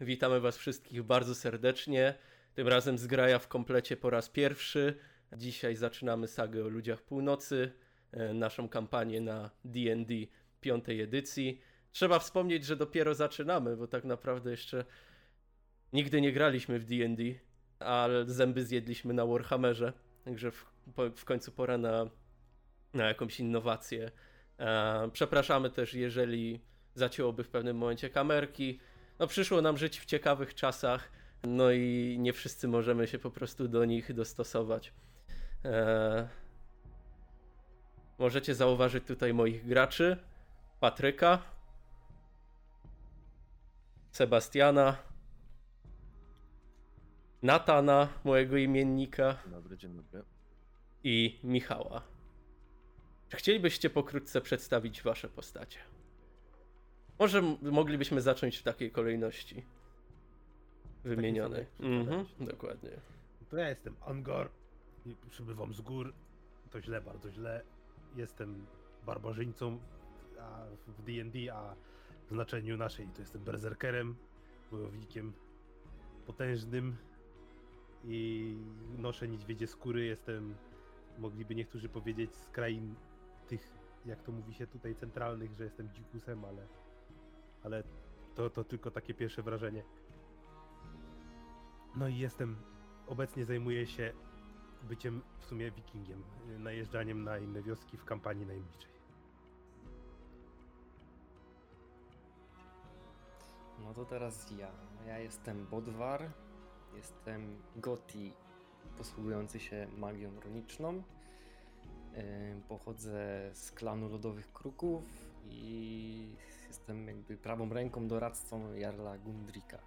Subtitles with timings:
[0.00, 2.14] witamy Was wszystkich bardzo serdecznie.
[2.54, 4.94] Tym razem zgraja w komplecie po raz pierwszy.
[5.32, 7.72] Dzisiaj zaczynamy sagę o ludziach północy,
[8.12, 10.14] e, naszą kampanię na D&D
[10.60, 11.60] piątej edycji.
[11.92, 14.84] Trzeba wspomnieć, że dopiero zaczynamy, bo tak naprawdę jeszcze
[15.92, 17.22] nigdy nie graliśmy w D&D,
[17.78, 19.92] ale zęby zjedliśmy na Warhammerze,
[20.24, 20.66] także w,
[21.16, 22.10] w końcu pora na,
[22.94, 24.10] na jakąś innowację.
[24.58, 26.60] E, przepraszamy też, jeżeli
[26.94, 28.80] zacięłoby w pewnym momencie kamerki.
[29.18, 31.12] No przyszło nam żyć w ciekawych czasach,
[31.44, 34.92] no i nie wszyscy możemy się po prostu do nich dostosować.
[35.64, 36.26] Eee...
[38.18, 40.16] Możecie zauważyć tutaj moich graczy.
[40.80, 41.42] Patryka,
[44.10, 44.96] Sebastiana,
[47.42, 49.38] Natana, mojego imiennika.
[49.46, 50.22] Dobry, dzień dobry.
[51.04, 52.02] I Michała.
[53.28, 55.78] Czy chcielibyście pokrótce przedstawić wasze postacie?
[57.18, 59.64] Może moglibyśmy zacząć w takiej kolejności
[61.04, 61.66] wymienionej.
[61.80, 62.90] Mhm, dokładnie.
[63.50, 64.48] To ja jestem Angor
[65.30, 66.12] przybywam z gór.
[66.70, 67.62] To źle, bardzo źle.
[68.16, 68.66] Jestem
[69.06, 69.78] barbarzyńcą
[70.40, 71.74] a w D&D, a
[72.26, 74.16] w znaczeniu naszej to jestem berserkerem,
[74.70, 75.32] wojownikiem
[76.26, 76.96] potężnym
[78.04, 78.54] i
[78.98, 80.04] noszę niedźwiedzie skóry.
[80.04, 80.54] Jestem,
[81.18, 82.94] mogliby niektórzy powiedzieć, z krain
[83.48, 83.72] tych,
[84.06, 86.66] jak to mówi się tutaj, centralnych, że jestem dzikusem, ale
[87.64, 87.82] ale
[88.34, 89.82] to, to tylko takie pierwsze wrażenie.
[91.96, 92.56] No i jestem,
[93.06, 94.12] obecnie zajmuję się
[94.82, 96.22] byciem w sumie wikingiem,
[96.58, 98.90] najeżdżaniem na inne wioski w kampanii najemniczej.
[103.84, 104.70] No to teraz ja.
[105.06, 106.30] Ja jestem Bodwar,
[106.96, 108.32] jestem Goti
[108.98, 111.02] posługujący się magią runiczną.
[112.68, 115.04] Pochodzę z klanu Lodowych Kruków
[115.44, 116.36] i
[116.76, 119.78] Jestem jakby prawą ręką doradcą Jarla Gundrika.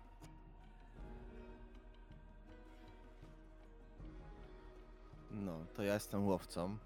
[5.32, 6.78] No, to ja jestem łowcą.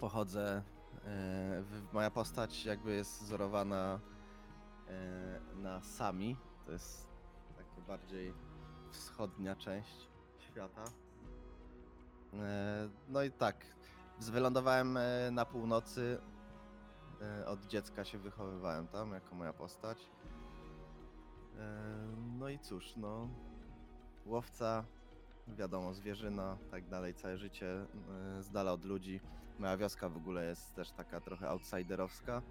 [0.00, 0.62] Pochodzę.
[1.06, 1.62] E,
[1.92, 4.00] moja postać jakby jest wzorowana
[4.88, 6.36] e, na Sami.
[6.66, 7.08] To jest
[7.56, 8.34] takie bardziej
[8.90, 10.84] wschodnia część świata.
[12.34, 13.56] E, no i tak,
[14.18, 14.98] wylądowałem
[15.32, 16.18] na północy
[17.46, 20.10] od dziecka się wychowywałem tam jako moja postać.
[21.58, 22.06] E,
[22.38, 23.28] no i cóż, no.
[24.26, 24.84] Łowca,
[25.48, 29.20] wiadomo, zwierzyna, tak dalej, całe życie e, z dala od ludzi.
[29.58, 32.42] Moja wioska w ogóle jest też taka trochę outsiderowska.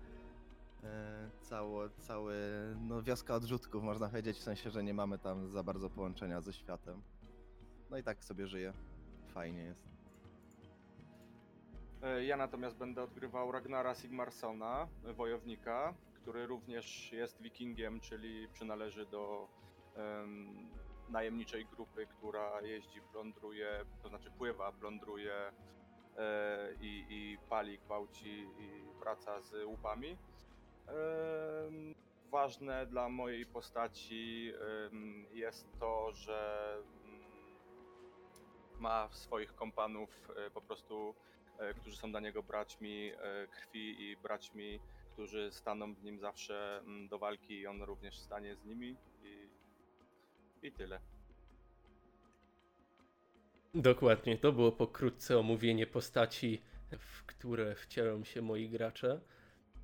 [1.41, 2.36] Cało, cały,
[2.81, 6.53] no wioska odrzutków można powiedzieć, w sensie, że nie mamy tam za bardzo połączenia ze
[6.53, 7.01] światem.
[7.90, 8.74] No i tak sobie żyję.
[9.34, 9.99] Fajnie jest.
[12.04, 19.48] E, ja natomiast będę odgrywał Ragnara Sigmarsona, wojownika, który również jest wikingiem, czyli przynależy do
[19.96, 20.70] um,
[21.10, 25.34] najemniczej grupy, która jeździ, plądruje, to znaczy pływa, plądruje
[26.18, 30.18] e, i, i, pali, gwałci i wraca z łupami.
[30.88, 30.94] E,
[32.31, 34.54] ważne dla mojej postaci
[35.34, 37.22] jest to, że mm,
[38.80, 41.38] ma swoich kompanów e, po prostu E,
[41.75, 44.80] którzy są dla niego braćmi e, krwi i braćmi,
[45.14, 49.50] którzy staną w nim zawsze mm, do walki i on również stanie z nimi i,
[50.68, 51.00] i tyle.
[53.74, 56.62] Dokładnie, to było pokrótce omówienie postaci,
[57.00, 59.22] w które wcielą się moi gracze.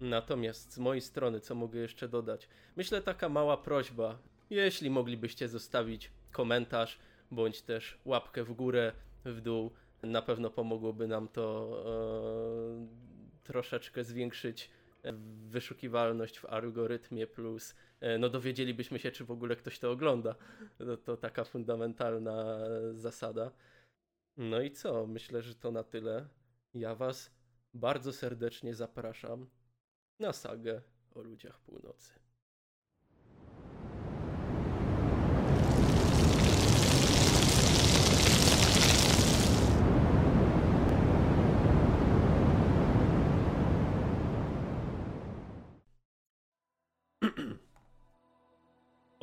[0.01, 2.49] Natomiast z mojej strony, co mogę jeszcze dodać?
[2.75, 4.17] Myślę taka mała prośba,
[4.49, 6.99] jeśli moglibyście zostawić komentarz,
[7.31, 8.91] bądź też łapkę w górę,
[9.25, 9.71] w dół,
[10.03, 14.69] na pewno pomogłoby nam to e, troszeczkę zwiększyć
[15.47, 20.35] wyszukiwalność w algorytmie, plus e, no dowiedzielibyśmy się, czy w ogóle ktoś to ogląda.
[20.77, 22.57] To, to taka fundamentalna
[22.93, 23.51] zasada.
[24.37, 25.07] No i co?
[25.07, 26.27] Myślę, że to na tyle.
[26.73, 27.31] Ja Was
[27.73, 29.49] bardzo serdecznie zapraszam
[30.19, 30.81] na sagę
[31.15, 32.24] o ludziach północy.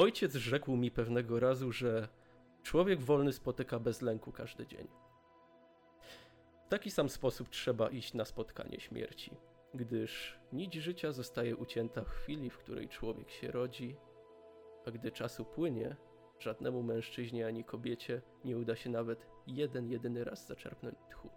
[0.03, 2.09] Ojciec rzekł mi pewnego razu, że
[2.63, 4.89] człowiek wolny spotyka bez lęku każdy dzień.
[6.67, 9.37] W taki sam sposób trzeba iść na spotkanie śmierci,
[9.75, 13.97] gdyż nić życia zostaje ucięta w chwili, w której człowiek się rodzi,
[14.87, 15.97] a gdy czas upłynie,
[16.39, 21.31] żadnemu mężczyźnie ani kobiecie nie uda się nawet jeden jedyny raz zaczerpnąć tchu.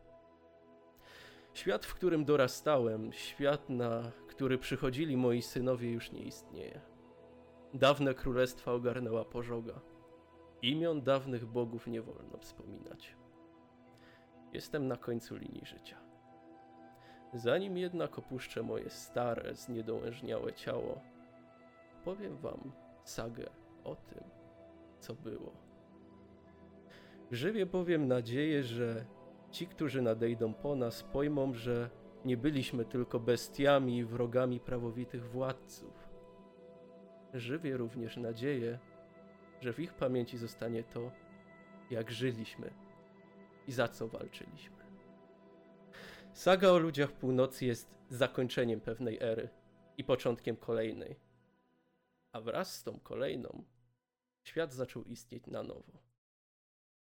[1.53, 6.94] Świat, w którym dorastałem, świat, na który przychodzili moi synowie, już nie istnieje
[7.75, 9.79] Dawne królestwa ogarnęła pożoga.
[10.61, 13.15] Imion dawnych bogów nie wolno wspominać.
[14.53, 15.97] Jestem na końcu linii życia.
[17.33, 21.01] Zanim jednak opuszczę moje stare, zniedołężniałe ciało,
[22.03, 22.71] powiem wam
[23.03, 23.49] sagę
[23.83, 24.23] o tym,
[24.99, 25.51] co było.
[27.31, 29.05] Żywię bowiem nadzieję, że
[29.51, 31.89] ci, którzy nadejdą po nas, pojmą, że
[32.25, 36.04] nie byliśmy tylko bestiami i wrogami prawowitych władców.
[37.35, 38.79] Żywię również nadzieję,
[39.61, 41.11] że w ich pamięci zostanie to,
[41.89, 42.73] jak żyliśmy
[43.67, 44.85] i za co walczyliśmy.
[46.33, 49.49] Saga o ludziach północy jest zakończeniem pewnej ery
[49.97, 51.19] i początkiem kolejnej.
[52.31, 53.63] A wraz z tą kolejną
[54.43, 56.03] świat zaczął istnieć na nowo.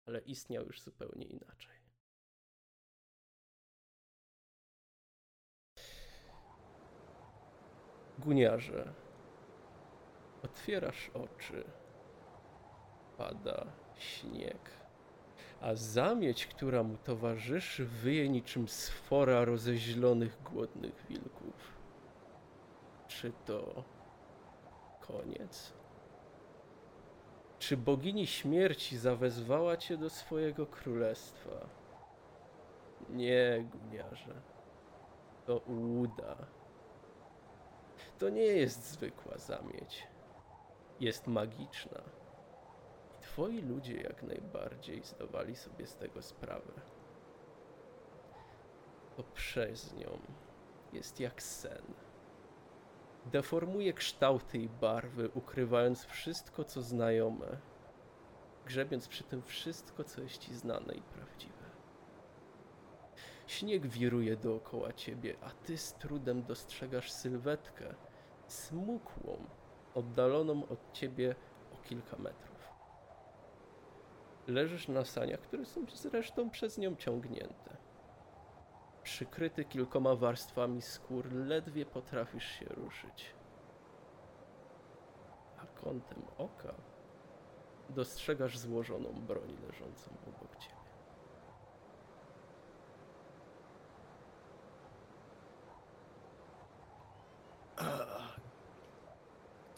[0.07, 1.83] Ale istniał już zupełnie inaczej.
[8.19, 8.95] Guniarze,
[10.43, 11.65] otwierasz oczy.
[13.19, 13.67] Pada
[13.97, 14.83] śnieg
[15.62, 21.73] a zamieć, która mu towarzyszy, wyje niczym sfora rozeźlonych, głodnych wilków.
[23.09, 23.85] Czy to
[25.00, 25.73] koniec?
[27.59, 31.69] Czy bogini śmierci zawezwała cię do swojego królestwa?
[33.11, 34.35] Nie, guniarze.
[35.47, 36.37] To ułuda.
[38.19, 40.06] To nie jest zwykła zamieć.
[41.02, 42.00] Jest magiczna.
[43.20, 46.72] Twoi ludzie jak najbardziej zdawali sobie z tego sprawę.
[49.16, 50.19] To przez nią
[50.93, 51.82] jest jak sen.
[53.26, 57.56] Deformuje kształty i barwy, ukrywając wszystko, co znajome,
[58.66, 61.64] grzebiąc przy tym wszystko, co jest ci znane i prawdziwe.
[63.46, 67.94] Śnieg wiruje dookoła ciebie, a ty z trudem dostrzegasz sylwetkę,
[68.46, 69.46] smukłą,
[69.94, 71.35] oddaloną od ciebie
[71.75, 72.53] o kilka metrów.
[74.47, 77.77] Leżysz na saniach, które są zresztą przez nią ciągnięte.
[79.03, 83.35] Przykryty kilkoma warstwami skór, ledwie potrafisz się ruszyć.
[85.59, 86.75] A kątem oka
[87.91, 90.83] dostrzegasz złożoną broń leżącą obok ciebie.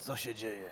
[0.04, 0.70] Co się dzieje?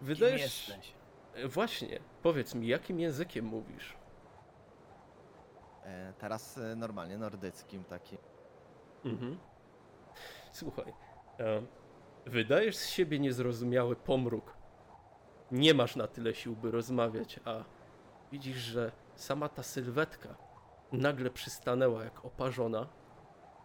[0.00, 0.68] Wydajesz...
[0.68, 0.94] jesteś?
[1.34, 3.96] E, Właśnie, powiedz mi, jakim językiem mówisz?
[5.84, 8.18] E, teraz e, normalnie nordyckim takim.
[9.04, 9.38] Mhm.
[10.52, 10.92] Słuchaj,
[11.40, 11.62] e,
[12.26, 14.56] wydajesz z siebie niezrozumiały pomruk.
[15.50, 17.64] Nie masz na tyle sił, by rozmawiać, a
[18.32, 20.36] widzisz, że sama ta sylwetka
[20.92, 22.86] nagle przystanęła jak oparzona,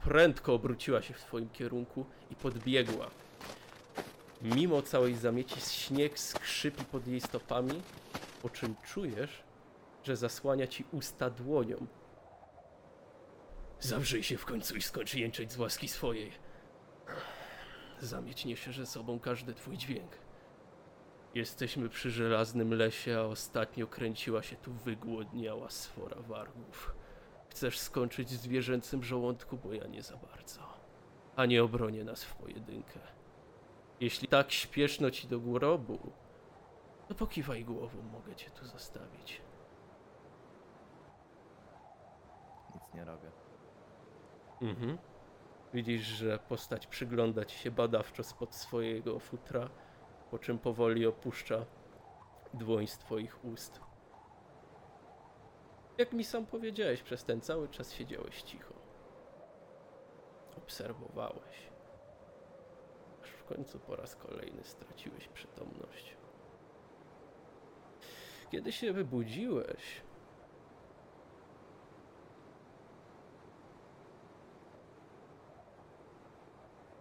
[0.03, 3.09] prędko obróciła się w twoim kierunku i podbiegła.
[4.41, 7.81] Mimo całej zamieci śnieg skrzypi pod jej stopami,
[8.41, 9.43] po czym czujesz,
[10.03, 11.87] że zasłania ci usta dłonią.
[13.79, 16.31] Zawrzyj się w końcu i skończ jęczeć z łaski swojej.
[17.99, 20.11] Zamieć niesie ze sobą każdy twój dźwięk.
[21.35, 26.95] Jesteśmy przy żelaznym lesie, a ostatnio kręciła się tu wygłodniała sfora wargów.
[27.51, 30.61] Chcesz skończyć w zwierzęcym żołądku, bo ja nie za bardzo.
[31.35, 32.99] A nie obronię nas w pojedynkę.
[33.99, 36.11] Jeśli tak śpieszno ci do grobu,
[37.07, 39.41] to pokiwaj głową, mogę cię tu zostawić.
[42.75, 43.31] Nic nie robię.
[44.61, 44.97] Mhm.
[45.73, 49.69] Widzisz, że postać przygląda ci się badawczo spod swojego futra,
[50.31, 51.65] po czym powoli opuszcza
[52.53, 53.90] dłoń z twoich ust.
[56.01, 58.73] Jak mi sam powiedziałeś, przez ten cały czas siedziałeś cicho.
[60.57, 61.69] Obserwowałeś.
[63.23, 66.17] Aż w końcu po raz kolejny straciłeś przytomność.
[68.51, 70.01] Kiedy się wybudziłeś,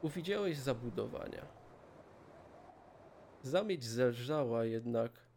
[0.03, 1.47] uwidziałeś zabudowania.
[3.43, 5.30] Zamieć zelżała, jednak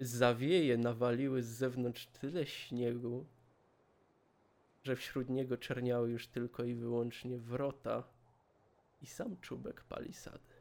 [0.00, 3.26] zawieje nawaliły z zewnątrz tyle śniegu,
[4.82, 8.04] że wśród niego czerniały już tylko i wyłącznie wrota
[9.02, 10.58] i sam czubek palisady.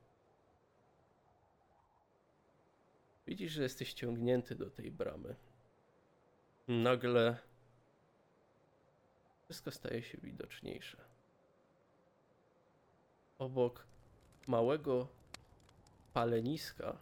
[3.27, 5.35] Widzisz, że jesteś ciągnięty do tej bramy.
[6.67, 7.37] Nagle
[9.45, 10.97] wszystko staje się widoczniejsze.
[13.39, 13.85] Obok
[14.47, 15.07] małego
[16.13, 16.97] paleniska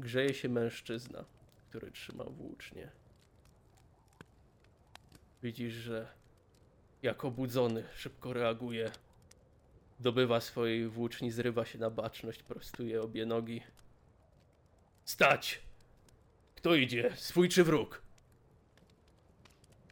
[0.00, 1.24] grzeje się mężczyzna,
[1.68, 2.90] który trzyma włócznie.
[5.42, 6.08] Widzisz, że
[7.02, 8.90] jak obudzony szybko reaguje.
[10.00, 13.62] Dobywa swojej włóczni, zrywa się na baczność, prostuje obie nogi.
[15.04, 15.62] Stać!
[16.54, 17.12] Kto idzie?
[17.16, 18.02] Swój czy wróg?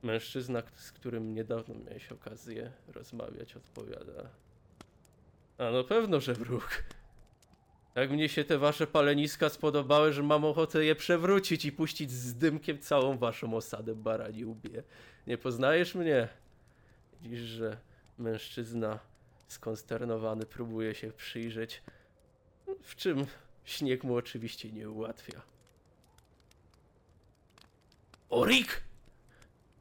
[0.03, 4.31] Mężczyzna, z którym niedawno miałeś okazję rozmawiać, odpowiada.
[5.59, 6.85] A no pewno, że wróg.
[7.99, 12.35] Tak mnie się te wasze paleniska spodobały, że mam ochotę je przewrócić i puścić z
[12.35, 14.83] dymkiem całą waszą osadę barani łbie.
[15.27, 16.29] Nie poznajesz mnie?
[17.23, 17.77] Widzisz, że
[18.19, 18.99] mężczyzna
[19.49, 21.83] skonsternowany próbuje się przyjrzeć,
[22.83, 23.27] w czym
[23.65, 25.43] śnieg mu oczywiście nie ułatwia.
[28.31, 28.83] Orik?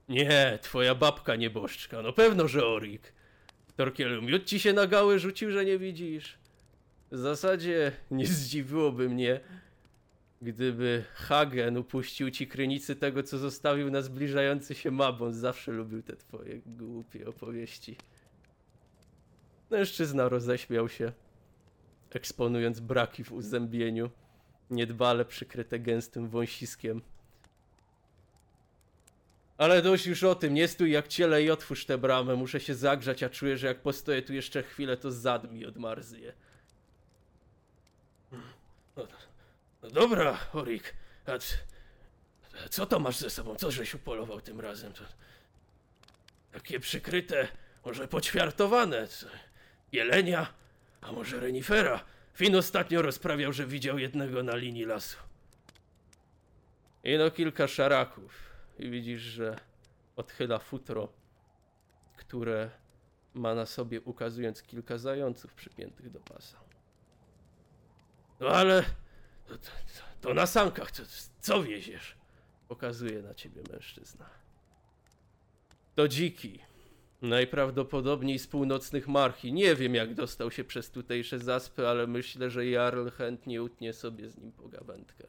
[0.09, 3.13] Nie, twoja babka nieboszczka, no pewno, że Orik.
[3.75, 6.46] Torkielu, miód ci się na gały rzucił, że nie widzisz.
[7.11, 9.39] W zasadzie nie zdziwiłoby mnie,
[10.41, 15.33] gdyby Hagen upuścił ci krynicy tego, co zostawił na zbliżający się Mabon.
[15.33, 17.95] Zawsze lubił te twoje głupie opowieści.
[19.69, 21.11] Mężczyzna roześmiał się,
[22.11, 24.09] eksponując braki w uzębieniu,
[24.69, 27.01] niedbale przykryte gęstym wąsiskiem.
[29.57, 32.75] Ale dość już o tym, nie stój jak ciele i otwórz tę bramę, muszę się
[32.75, 36.33] zagrzać, a czuję, że jak postoję tu jeszcze chwilę, to zad mi odmarznie.
[39.81, 40.93] No, dobra, Orik,
[41.25, 41.57] a c-
[42.69, 43.55] co to masz ze sobą?
[43.55, 44.93] Co żeś upolował tym razem?
[44.93, 45.03] To
[46.51, 47.47] takie przykryte,
[47.85, 49.07] może poćwiartowane.
[49.07, 49.27] co?
[49.91, 50.53] Jelenia,
[51.01, 52.03] a może renifera?
[52.33, 55.17] Fin ostatnio rozprawiał, że widział jednego na linii lasu.
[57.03, 58.49] I no kilka szaraków.
[58.79, 59.59] I widzisz, że
[60.15, 61.09] odchyla futro,
[62.17, 62.69] które
[63.33, 66.57] ma na sobie, ukazując kilka zająców przypiętych do pasa.
[68.39, 68.83] No ale
[69.47, 69.69] to, to,
[70.21, 71.03] to na sankach, co,
[71.41, 72.15] co wieziesz?
[72.67, 74.29] Pokazuje na ciebie mężczyzna.
[75.95, 76.59] To dziki.
[77.21, 79.53] Najprawdopodobniej z północnych marchi.
[79.53, 84.29] Nie wiem, jak dostał się przez tutejsze zaspy, ale myślę, że Jarl chętnie utnie sobie
[84.29, 85.23] z nim pogawędkę.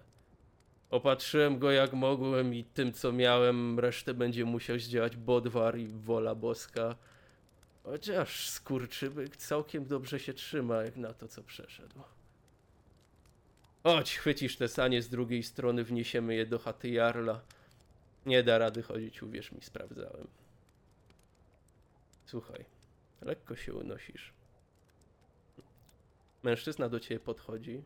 [0.91, 6.35] Opatrzyłem go jak mogłem i tym, co miałem, resztę będzie musiał zdziałać Bodwar i wola
[6.35, 6.97] boska.
[7.83, 12.01] Chociaż skurczybyk całkiem dobrze się trzyma, jak na to, co przeszedł.
[13.83, 17.41] Chodź, chwycisz te sanie z drugiej strony, wniesiemy je do chaty Jarla.
[18.27, 20.27] Nie da rady chodzić, uwierz mi, sprawdzałem.
[22.27, 22.65] Słuchaj,
[23.21, 24.33] lekko się unosisz.
[26.43, 27.83] Mężczyzna do ciebie podchodzi.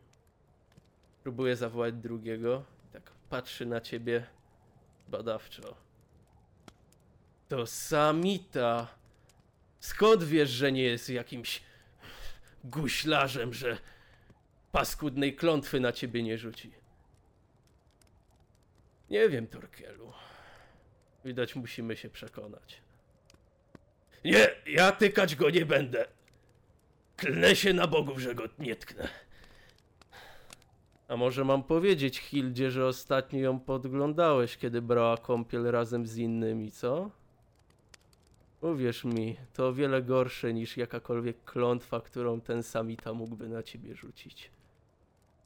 [1.23, 2.63] Próbuje zawołać drugiego.
[2.93, 4.27] Tak patrzy na ciebie
[5.07, 5.75] badawczo.
[7.49, 8.87] To samita.
[9.79, 11.61] Skąd wiesz, że nie jest jakimś
[12.63, 13.77] guślarzem, że
[14.73, 16.71] paskudnej klątwy na ciebie nie rzuci?
[19.09, 20.13] Nie wiem, Torkielu.
[21.25, 22.81] Widać, musimy się przekonać.
[24.25, 26.05] Nie, ja tykać go nie będę.
[27.17, 29.09] Klnę się na bogów, że go nie tknę.
[31.07, 36.71] A może mam powiedzieć Hildzie, że ostatnio ją podglądałeś, kiedy brała kąpiel razem z innymi,
[36.71, 37.11] co?
[38.61, 43.95] Uwierz mi, to o wiele gorsze niż jakakolwiek klątwa, którą ten samita mógłby na ciebie
[43.95, 44.51] rzucić.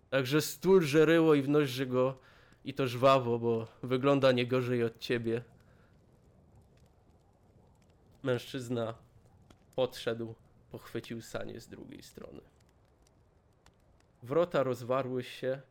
[0.10, 2.20] Także stul żeryło i wnoś go
[2.66, 5.44] i to żwawo, bo wygląda nie gorzej od ciebie.
[8.24, 8.94] Mężczyzna
[9.76, 10.36] podszedł,
[10.72, 12.42] pochwycił sanie z drugiej strony.
[14.24, 15.62] Wrota rozwarły się,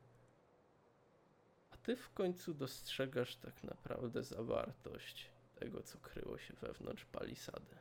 [1.71, 7.77] a ty w końcu dostrzegasz tak naprawdę zawartość tego, co kryło się wewnątrz palisady.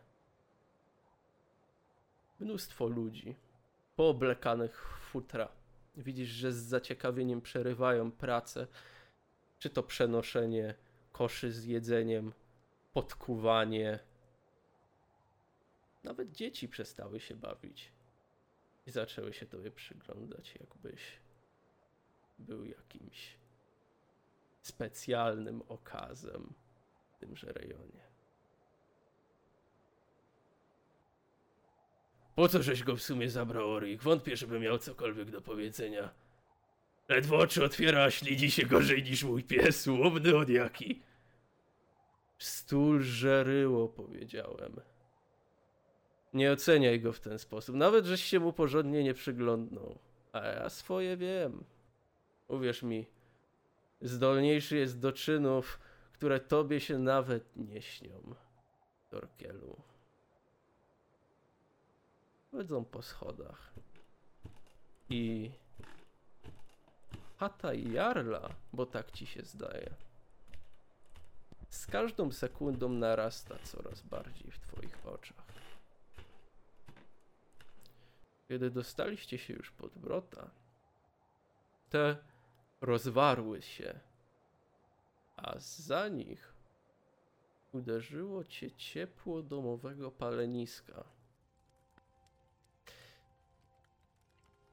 [2.39, 3.35] Mnóstwo ludzi,
[3.95, 5.47] pooblekanych w futra.
[5.97, 8.67] Widzisz, że z zaciekawieniem przerywają pracę,
[9.59, 10.75] czy to przenoszenie
[11.11, 12.33] koszy z jedzeniem,
[12.93, 13.99] podkuwanie.
[16.03, 17.91] Nawet dzieci przestały się bawić
[18.87, 21.01] i zaczęły się tobie przyglądać, jakbyś
[22.39, 23.37] był jakimś
[24.61, 26.53] specjalnym okazem
[27.11, 28.04] w tymże rejonie.
[32.35, 34.03] Po co żeś go w sumie zabrał, Orik?
[34.03, 36.09] Wątpię, żeby miał cokolwiek do powiedzenia.
[37.09, 41.01] Ledwo oczy otwiera, a ślidzi się gorzej niż mój pies, łomny od jaki.
[42.37, 44.81] Stul żeryło, powiedziałem.
[46.33, 49.99] Nie oceniaj go w ten sposób, nawet żeś się mu porządnie nie przyglądnął.
[50.31, 51.63] A ja swoje wiem.
[52.47, 53.05] Uwierz mi,
[54.01, 55.79] zdolniejszy jest do czynów,
[56.13, 58.35] które tobie się nawet nie śnią,
[59.09, 59.94] Torkielu.
[62.55, 63.73] Chodzą po schodach.
[65.09, 65.51] I
[67.39, 69.89] chata Jarla, bo tak ci się zdaje,
[71.69, 75.45] z każdą sekundą narasta coraz bardziej w twoich oczach.
[78.47, 80.49] kiedy dostaliście się już pod wrota,
[81.89, 82.17] te
[82.81, 83.99] rozwarły się,
[85.37, 86.53] a za nich
[87.71, 91.03] uderzyło cię ciepło domowego paleniska.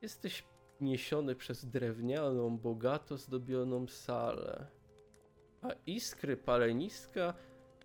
[0.03, 0.45] Jesteś
[0.81, 4.67] niesiony przez drewnianą, bogato zdobioną salę,
[5.63, 7.35] a iskry paleniska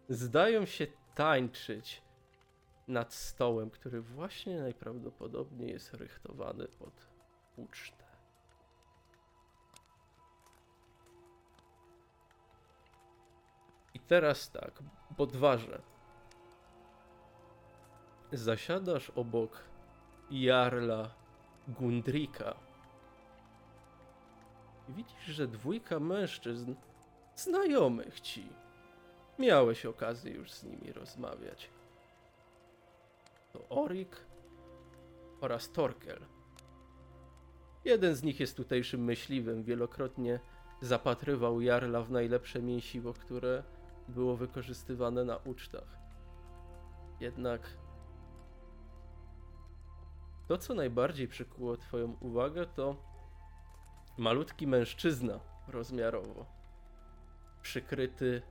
[0.10, 2.02] zdają się tańczyć
[2.88, 7.08] nad stołem, który właśnie najprawdopodobniej jest rychtowany pod
[7.56, 8.06] ucztę.
[13.94, 14.84] I teraz tak,
[15.18, 15.82] Bodwarze.
[18.32, 19.64] Zasiadasz obok
[20.32, 21.27] Jarla
[21.68, 22.56] Gundrika.
[24.90, 26.76] I widzisz, że dwójka mężczyzn
[27.36, 28.50] znajomych ci.
[29.40, 31.70] Miałeś okazję już z nimi rozmawiać.
[33.54, 34.26] To Orik
[35.42, 36.26] oraz Torkel.
[37.86, 40.40] Jeden z nich jest tutejszym myśliwym, wielokrotnie
[40.82, 43.64] zapatrywał Jarla w najlepsze mięsiwo, które
[44.08, 45.98] było wykorzystywane na ucztach.
[47.20, 47.62] Jednak
[50.48, 52.96] to, co najbardziej przykuło Twoją uwagę, to
[54.18, 56.46] malutki mężczyzna rozmiarowo,
[57.62, 58.42] przykryty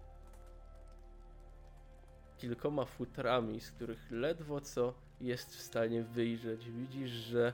[2.39, 6.71] kilkoma futrami, z których ledwo co jest w stanie wyjrzeć.
[6.71, 7.53] Widzisz, że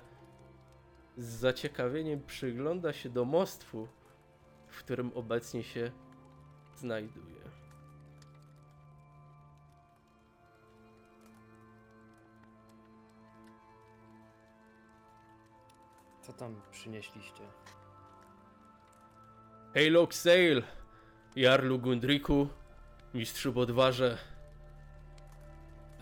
[1.17, 3.89] z zaciekawieniem przygląda się domostwu,
[4.69, 5.91] w którym obecnie się
[6.77, 7.42] znajduje.
[16.23, 17.43] Co tam przynieśliście?
[19.75, 20.63] Hejlok Sail,
[21.37, 22.49] Jarlu Gundriku,
[23.15, 24.19] mistrzu Bodwarze.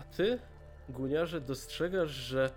[0.01, 0.39] A ty,
[0.89, 2.51] guniarze, dostrzegasz, że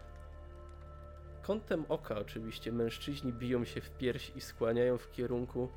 [1.41, 5.70] kątem oka oczywiście mężczyźni biją się w pierś i skłaniają w kierunku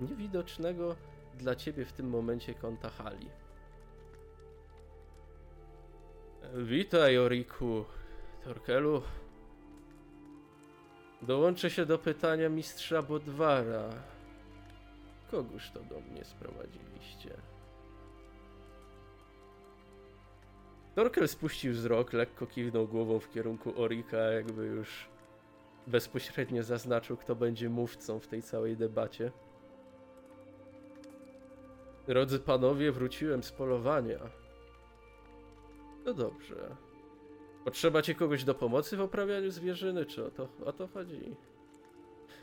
[0.00, 0.96] niewidocznego
[1.34, 3.30] dla ciebie w tym momencie kąta hali.
[6.54, 7.84] Witaj, Oriku,
[8.44, 9.02] Torkelu.
[11.22, 13.88] Dołączę się do pytania mistrza Bodwara.
[15.30, 17.30] Kogóż to do mnie sprowadziliście?
[20.94, 25.08] Torkel spuścił wzrok, lekko kiwnął głową w kierunku Orika, jakby już
[25.86, 29.32] bezpośrednio zaznaczył, kto będzie mówcą w tej całej debacie.
[32.06, 34.18] Drodzy panowie, wróciłem z polowania.
[36.04, 36.76] No dobrze.
[37.68, 41.36] Potrzeba ci kogoś do pomocy w oprawianiu zwierzyny, czy o to, o to chodzi?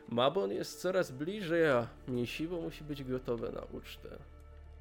[0.09, 4.09] Mabon jest coraz bliżej, a mięsiwo musi być gotowe na ucztę.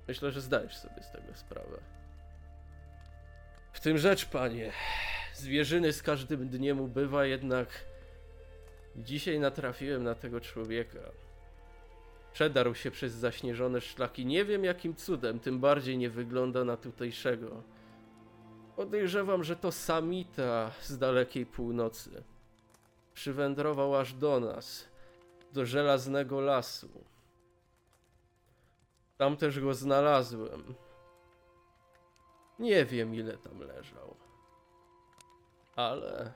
[0.08, 1.78] Myślę, że zdajesz sobie z tego sprawę.
[3.72, 4.72] W tym rzecz, panie.
[5.34, 7.68] Zwierzyny z każdym dniem ubywa, jednak
[8.96, 11.00] dzisiaj natrafiłem na tego człowieka.
[12.32, 14.26] Przedarł się przez zaśnieżone szlaki.
[14.26, 17.73] Nie wiem jakim cudem, tym bardziej nie wygląda na tutejszego.
[18.76, 22.22] Podejrzewam, że to samita z dalekiej północy.
[23.14, 24.88] Przywędrował aż do nas,
[25.52, 27.04] do żelaznego lasu.
[29.16, 30.74] Tam też go znalazłem.
[32.58, 34.16] Nie wiem, ile tam leżał.
[35.76, 36.32] Ale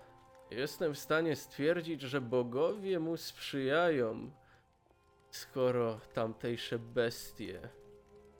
[0.51, 4.31] jestem w stanie stwierdzić, że bogowie mu sprzyjają,
[5.31, 7.68] skoro tamtejsze bestie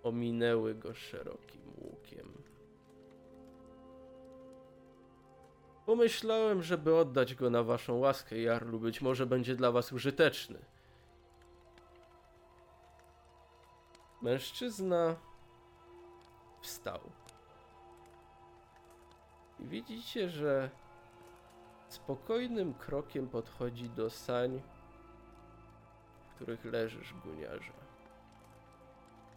[0.03, 2.38] ominęły go szerokim łukiem.
[5.89, 8.81] Pomyślałem, żeby oddać go na waszą łaskę, Jarlu.
[8.81, 10.59] Być może będzie dla was użyteczny.
[14.23, 15.17] Mężczyzna
[16.63, 17.01] wstał.
[19.61, 20.71] I widzicie, że
[21.89, 24.63] spokojnym krokiem podchodzi do sań,
[26.29, 27.73] w których leżysz, guniarze.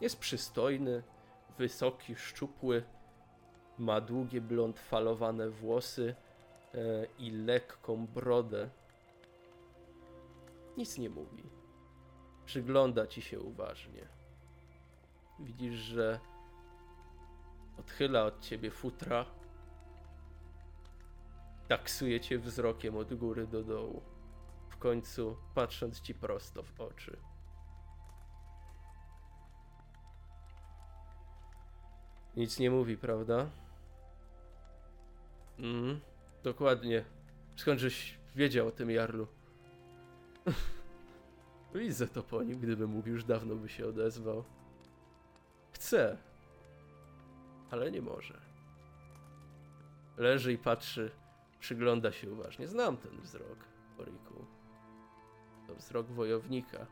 [0.02, 1.04] Jest przystojny,
[1.58, 2.84] wysoki, szczupły,
[3.78, 6.16] ma długie blond falowane włosy,
[7.20, 8.70] i lekką brodę.
[10.78, 11.44] Nic nie mówi.
[12.46, 14.08] Przygląda ci się uważnie.
[15.40, 16.20] Widzisz, że
[17.80, 19.26] odchyla od ciebie futra.
[21.68, 24.02] Taksuje cię wzrokiem od góry do dołu.
[24.70, 27.18] W końcu patrząc ci prosto w oczy.
[32.36, 33.50] Nic nie mówi, prawda?
[35.60, 36.11] Mhm.
[36.44, 37.06] Dokładnie.
[37.56, 39.28] Skądżeś wiedział o tym Jarlu?
[41.76, 44.44] Widzę to po nim, gdyby mógł już dawno by się odezwał.
[45.72, 46.18] Chce,
[47.72, 48.42] ale nie może.
[50.18, 51.12] Leży i patrzy
[51.62, 52.68] Przygląda się uważnie.
[52.68, 53.58] Znam ten wzrok,
[53.98, 54.46] Oriku.
[55.68, 56.86] To wzrok wojownika.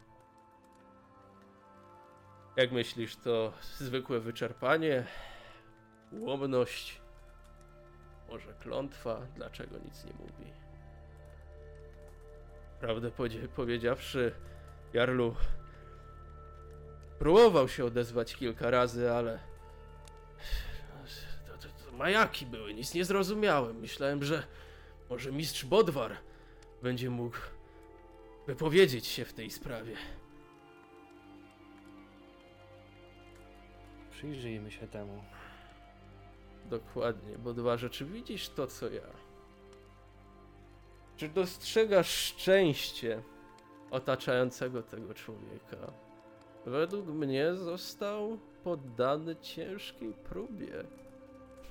[2.56, 5.06] Jak myślisz, to zwykłe wyczerpanie?
[6.12, 6.99] Ułomność?
[8.30, 9.22] Może klątwa?
[9.36, 10.52] Dlaczego nic nie mówi?
[12.80, 13.12] Prawdę
[13.56, 14.32] powiedziawszy,
[14.94, 15.36] Jarlu
[17.20, 19.40] próbował się odezwać kilka razy, ale
[21.48, 23.80] to, to, to majaki były, nic nie zrozumiałem.
[23.80, 24.44] Myślałem, że
[25.10, 26.18] może mistrz Bodwar
[26.82, 27.38] będzie mógł
[28.48, 29.96] wypowiedzieć się w tej sprawie.
[34.12, 35.24] Przyjrzyjmy się temu.
[36.70, 39.08] Dokładnie, Bodwarze, czy widzisz to, co ja?
[41.18, 43.24] Czy dostrzegasz szczęście
[43.92, 45.94] otaczającego tego człowieka?
[46.66, 50.84] Według mnie został poddany ciężkiej próbie.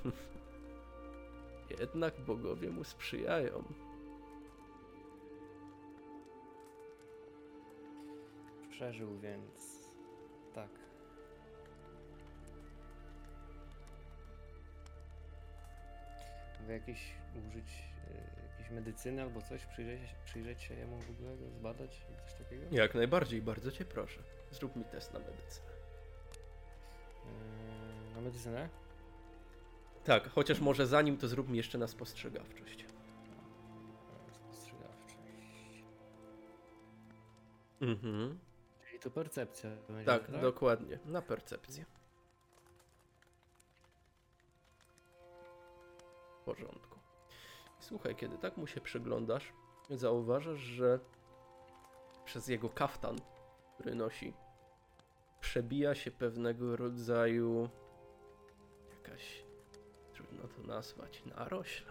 [1.79, 3.63] Jednak bogowie mu sprzyjają.
[8.69, 9.89] Przeżył, więc
[10.53, 10.88] tak.
[16.69, 17.13] Wy jakieś
[17.47, 19.65] użyć y, jakiejś medycyny albo coś?
[19.65, 22.05] Przyjrzeć, się- przyjrzeć się jemu w ogóle, go zbadać?
[22.25, 22.63] Coś takiego?
[22.71, 24.19] Jak najbardziej, bardzo cię proszę.
[24.51, 25.67] Zrób mi test na medycynę.
[28.09, 28.69] Yy, na medycynę?
[30.03, 32.85] Tak, chociaż może zanim to zrób mi jeszcze na spostrzegawczość.
[34.33, 35.83] Spostrzegawczość.
[37.81, 38.39] Mhm.
[38.87, 40.99] Czyli to percepcja będzie, Tak, dokładnie.
[41.05, 41.85] Na percepcję.
[46.49, 46.99] Porządku.
[47.79, 49.53] Słuchaj, kiedy tak mu się przyglądasz,
[49.89, 50.99] zauważasz, że
[52.25, 53.15] przez jego kaftan,
[53.73, 54.33] który nosi,
[55.39, 57.69] przebija się pewnego rodzaju
[58.89, 59.43] jakaś,
[60.13, 61.85] trudno to nazwać, narośl.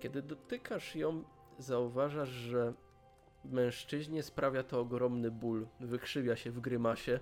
[0.00, 1.24] Kiedy dotykasz ją,
[1.58, 2.72] zauważasz, że
[3.44, 5.66] mężczyźnie sprawia to ogromny ból.
[5.80, 7.20] Wykrzywia się w grymasie.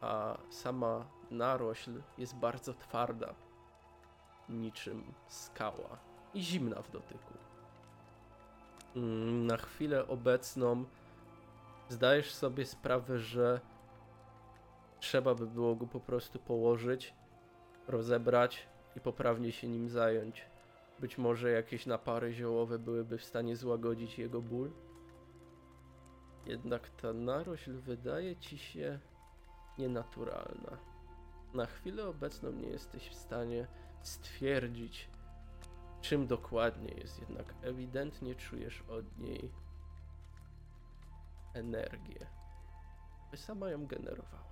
[0.00, 3.34] A sama narośl jest bardzo twarda.
[4.48, 5.98] Niczym skała.
[6.34, 7.34] I zimna w dotyku.
[8.96, 10.84] Mm, Na chwilę obecną
[11.88, 13.60] zdajesz sobie sprawę, że
[15.00, 17.14] trzeba by było go po prostu położyć,
[17.88, 20.44] rozebrać i poprawnie się nim zająć.
[21.00, 24.70] Być może jakieś napary ziołowe byłyby w stanie złagodzić jego ból.
[26.46, 28.98] Jednak ta narośl wydaje ci się
[29.80, 30.76] nienaturalna.
[31.54, 33.66] Na chwilę obecną nie jesteś w stanie
[34.02, 35.08] stwierdzić,
[36.00, 39.50] czym dokładnie jest, jednak ewidentnie czujesz od niej
[41.54, 42.26] energię.
[43.30, 44.50] By sama ją generowała.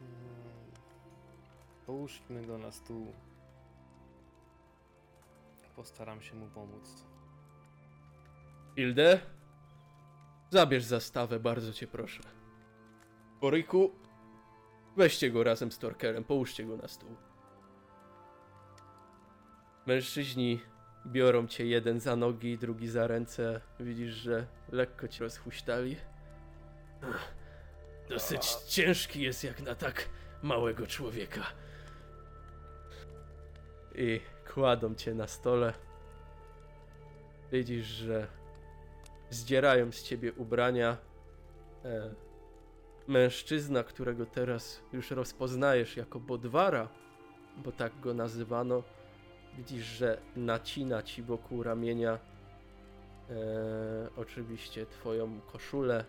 [0.00, 0.72] Mm.
[1.86, 3.12] Połóżmy go na stół.
[5.76, 7.04] Postaram się mu pomóc.
[8.76, 9.20] Hilde?
[10.50, 12.22] Zabierz zastawę, bardzo cię proszę.
[13.40, 13.94] Boryku,
[14.96, 17.16] weźcie go razem z Torkerem, połóżcie go na stół.
[19.86, 20.60] Mężczyźni
[21.06, 23.60] biorą cię jeden za nogi, drugi za ręce.
[23.80, 25.96] Widzisz, że lekko cię rozhuśtali.
[28.08, 30.08] Dosyć ciężki jest jak na tak
[30.42, 31.42] małego człowieka.
[33.94, 34.20] I
[34.56, 35.72] kładą cię na stole.
[37.52, 38.26] Widzisz, że
[39.30, 40.96] zdzierają z ciebie ubrania.
[41.84, 42.14] E,
[43.06, 46.88] mężczyzna, którego teraz już rozpoznajesz jako Bodwara,
[47.56, 48.82] bo tak go nazywano,
[49.56, 52.18] widzisz, że nacina ci wokół ramienia
[53.30, 53.38] e,
[54.16, 56.04] oczywiście twoją koszulę,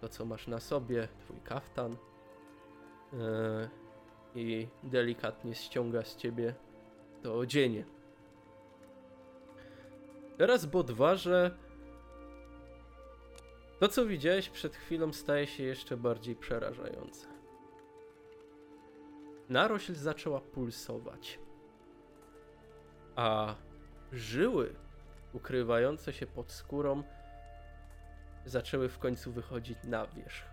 [0.00, 1.96] to co masz na sobie, twój kaftan
[3.12, 3.68] e,
[4.34, 6.54] i delikatnie ściąga z ciebie
[7.26, 7.84] to odzienie.
[10.38, 11.50] Teraz Bodwarze
[13.80, 17.26] to, co widziałeś przed chwilą, staje się jeszcze bardziej przerażające.
[19.48, 21.38] Narośl zaczęła pulsować,
[23.16, 23.54] a
[24.12, 24.74] żyły
[25.32, 27.02] ukrywające się pod skórą
[28.44, 30.44] zaczęły w końcu wychodzić na wierzch.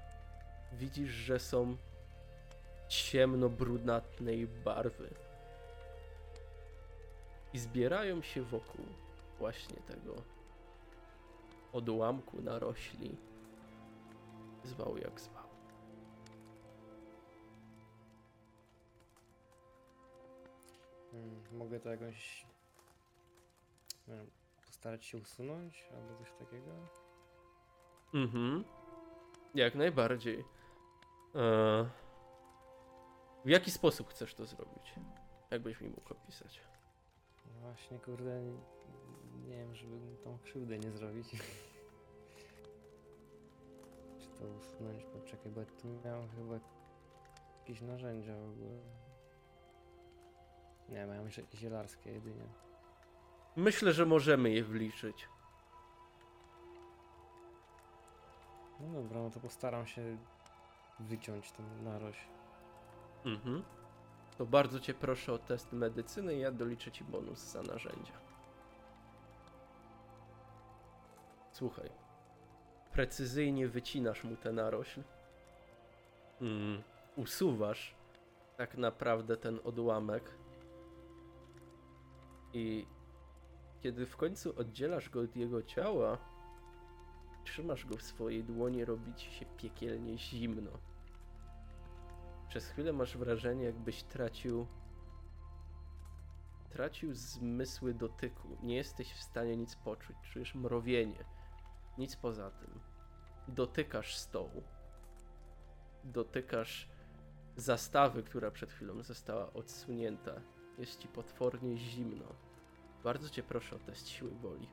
[0.73, 1.77] Widzisz, że są
[2.89, 5.22] ciemno-brunatnej barwy
[7.53, 8.85] i zbierają się wokół
[9.39, 10.15] właśnie tego
[11.73, 13.17] odłamku narośli.
[14.63, 15.43] Zwał jak zwał.
[21.13, 22.45] Mm, Mogę to jakąś.
[24.07, 24.31] Nie wiem,
[24.71, 26.71] starać się usunąć albo coś takiego?
[28.13, 28.63] Mhm.
[29.55, 30.45] Jak najbardziej.
[31.35, 31.89] E...
[33.45, 34.93] W jaki sposób chcesz to zrobić?
[35.51, 36.61] Jakbyś mi mógł opisać?
[37.63, 38.41] Właśnie, kurde,
[39.47, 41.27] nie, wiem, żeby mu tą krzywdę nie zrobić.
[44.19, 45.03] Czy to usunąć?
[45.03, 46.59] Poczekaj, bo ja tu miałem chyba
[47.59, 48.79] jakieś narzędzia w ogóle.
[50.89, 52.45] Nie, miałem zie- zielarskie jedynie.
[53.55, 55.27] Myślę, że możemy je wliczyć.
[58.79, 60.17] No dobra, no to postaram się
[60.99, 62.27] wyciąć tą narośl.
[63.25, 63.63] Mhm.
[64.37, 68.13] To bardzo cię proszę o test medycyny i ja doliczę ci bonus za narzędzia.
[71.51, 71.89] Słuchaj.
[72.91, 75.03] Precyzyjnie wycinasz mu tę narośl.
[76.41, 76.83] Mm,
[77.15, 77.95] usuwasz
[78.57, 80.23] tak naprawdę ten odłamek.
[82.53, 82.85] I
[83.81, 86.17] kiedy w końcu oddzielasz go od jego ciała,
[87.43, 90.71] trzymasz go w swojej dłoni, robi ci się piekielnie zimno.
[92.53, 94.67] Przez chwilę masz wrażenie, jakbyś tracił.
[96.69, 98.57] Tracił zmysły dotyku.
[98.63, 100.15] Nie jesteś w stanie nic poczuć.
[100.23, 101.25] Czujesz mrowienie.
[101.97, 102.79] Nic poza tym.
[103.47, 104.63] Dotykasz stołu.
[106.03, 106.89] Dotykasz
[107.55, 110.41] zastawy, która przed chwilą została odsunięta.
[110.77, 112.35] Jest ci potwornie zimno.
[113.03, 114.69] Bardzo cię proszę o test siły woli.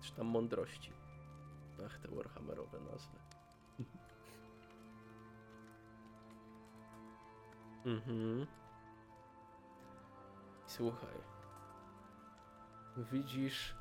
[0.00, 0.92] Czy tam mądrości.
[1.86, 3.31] Ach, te Warhammerowe nazwy.
[7.84, 8.46] Mhm.
[10.66, 11.14] Słuchaj.
[12.96, 13.74] Widzisz,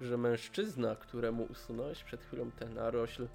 [0.00, 3.28] że mężczyzna, któremu usunąłeś przed chwilą ten narośl,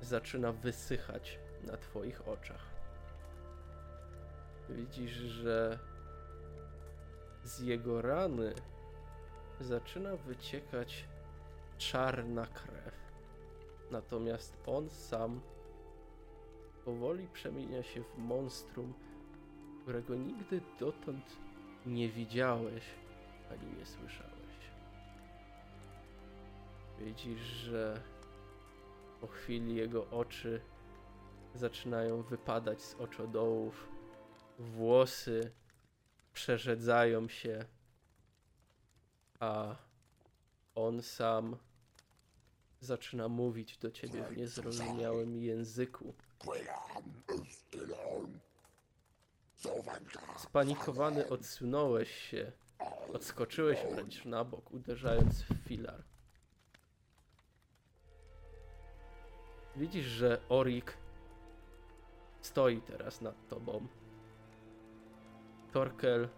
[0.00, 2.66] zaczyna wysychać na twoich oczach.
[4.68, 5.78] Widzisz, że
[7.44, 8.54] z jego rany
[9.60, 11.04] zaczyna wyciekać
[11.78, 12.94] czarna krew.
[13.90, 15.40] Natomiast on sam
[16.84, 18.94] powoli przemienia się w monstrum,
[19.82, 21.36] którego nigdy dotąd
[21.86, 22.84] nie widziałeś
[23.50, 24.32] ani nie słyszałeś.
[26.98, 28.02] Widzisz, że
[29.20, 30.60] po chwili jego oczy
[31.54, 33.88] zaczynają wypadać z oczodołów,
[34.58, 35.52] włosy
[36.32, 37.64] przerzedzają się,
[39.40, 39.76] a
[40.74, 41.56] on sam
[42.82, 46.14] zaczyna mówić do ciebie w niezrozumiałym języku.
[50.38, 52.52] Spanikowany odsunąłeś się,
[53.12, 56.04] odskoczyłeś wręcz na bok, uderzając w filar.
[59.76, 60.96] Widzisz, że Orik
[62.40, 63.86] stoi teraz nad tobą.
[65.72, 66.28] Torkel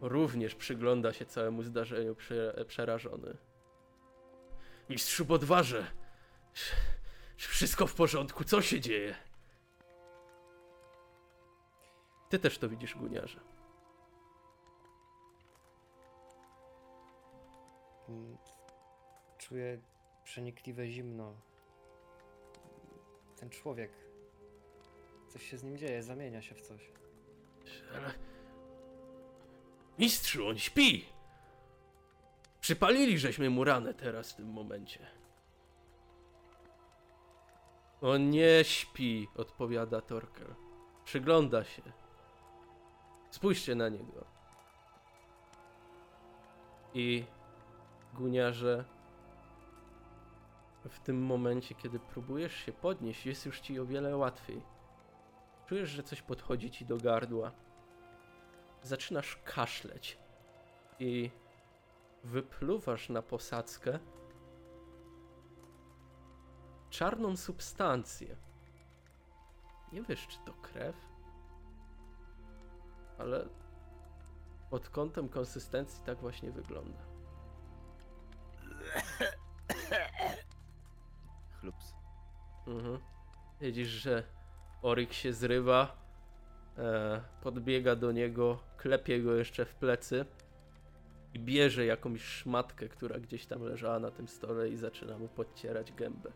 [0.00, 3.36] również przygląda się całemu zdarzeniu prze, przerażony.
[4.92, 5.86] Mistrzu Bodwarze!
[7.36, 8.44] Czy wszystko w porządku?
[8.44, 9.14] Co się dzieje?
[12.28, 13.40] Ty też to widzisz, guniarze.
[19.38, 19.80] Czuję
[20.24, 21.34] przenikliwe zimno.
[23.36, 23.92] Ten człowiek.
[25.28, 26.90] Coś się z nim dzieje, zamienia się w coś.
[27.96, 28.14] Ale...
[29.98, 31.06] Mistrzu, on śpi!
[32.62, 35.06] Przypalili żeśmy mu ranę teraz w tym momencie.
[38.00, 40.54] On nie śpi, odpowiada Torkel.
[41.04, 41.82] Przygląda się.
[43.30, 44.24] Spójrzcie na niego.
[46.94, 47.24] I
[48.14, 48.84] guniarze,
[50.88, 54.62] w tym momencie, kiedy próbujesz się podnieść, jest już ci o wiele łatwiej.
[55.66, 57.52] Czujesz, że coś podchodzi ci do gardła.
[58.82, 60.18] Zaczynasz kaszleć
[60.98, 61.30] i
[62.24, 63.98] wypluwasz na posadzkę
[66.90, 68.36] czarną substancję.
[69.92, 70.96] Nie wiesz, czy to krew,
[73.18, 73.48] ale
[74.70, 76.98] pod kątem konsystencji tak właśnie wygląda.
[81.60, 81.94] Chlups.
[82.66, 82.98] Mhm.
[83.60, 84.22] Widzisz, że
[84.82, 85.96] Oryk się zrywa,
[86.78, 90.24] e, podbiega do niego, klepie go jeszcze w plecy
[91.34, 95.92] i bierze jakąś szmatkę, która gdzieś tam leżała na tym stole i zaczyna mu podcierać
[95.92, 96.32] gębę.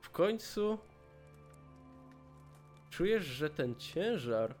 [0.00, 0.78] W końcu
[2.90, 4.54] czujesz, że ten ciężar,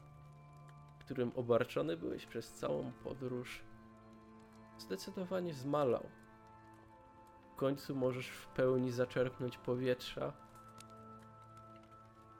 [1.00, 3.62] którym obarczony byłeś przez całą podróż,
[4.78, 6.08] zdecydowanie zmalał.
[7.52, 10.32] W końcu możesz w pełni zaczerpnąć powietrza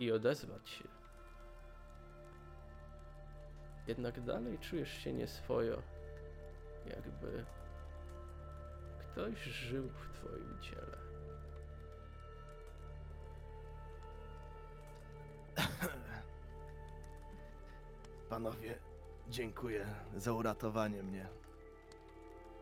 [0.00, 0.95] i odezwać się.
[3.86, 5.82] Jednak dalej czujesz się nieswojo.
[6.86, 7.44] Jakby
[8.98, 10.96] ktoś żył w twoim ciele.
[18.30, 18.78] Panowie,
[19.28, 21.28] dziękuję za uratowanie mnie.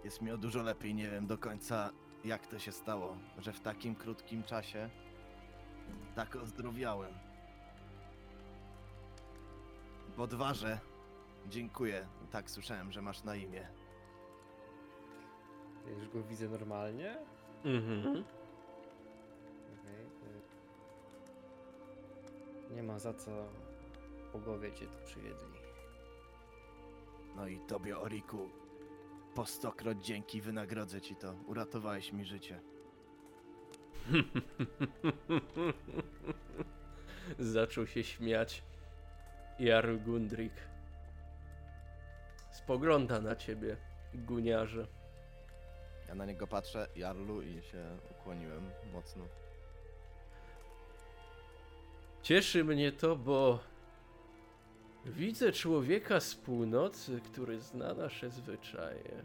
[0.04, 1.90] Jest mi o dużo lepiej, nie wiem do końca
[2.24, 4.90] jak to się stało, że w takim krótkim czasie
[6.14, 7.12] tak ozdrowiałem.
[10.16, 10.78] Bodwarze,
[11.48, 12.09] dziękuję.
[12.30, 13.68] Tak słyszałem, że masz na imię.
[15.87, 17.16] Ja już go widzę normalnie.
[17.64, 18.24] Mhm.
[19.80, 20.07] Okej.
[22.70, 23.30] y, Nie ma za co
[24.33, 25.59] bogowie cię tu przywiedli.
[27.37, 28.48] No i tobie, Oriku,
[29.35, 31.35] po stokroć dzięki wynagrodzę ci to.
[31.46, 32.61] Uratowałeś mi życie.
[37.38, 38.62] Zaczął się śmiać.
[39.59, 40.52] Jarl Gundrik
[42.55, 43.77] spogląda na ciebie,
[44.14, 44.87] guniarze.
[46.09, 49.25] Ja na niego patrzę, Jarlu, i się ukłoniłem mocno.
[52.23, 53.59] Cieszy mnie to, bo
[55.05, 59.25] widzę człowieka z północy, który zna nasze zwyczaje.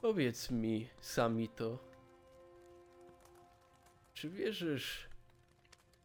[0.00, 1.78] Powiedz mi, Samito,
[4.14, 5.08] czy wierzysz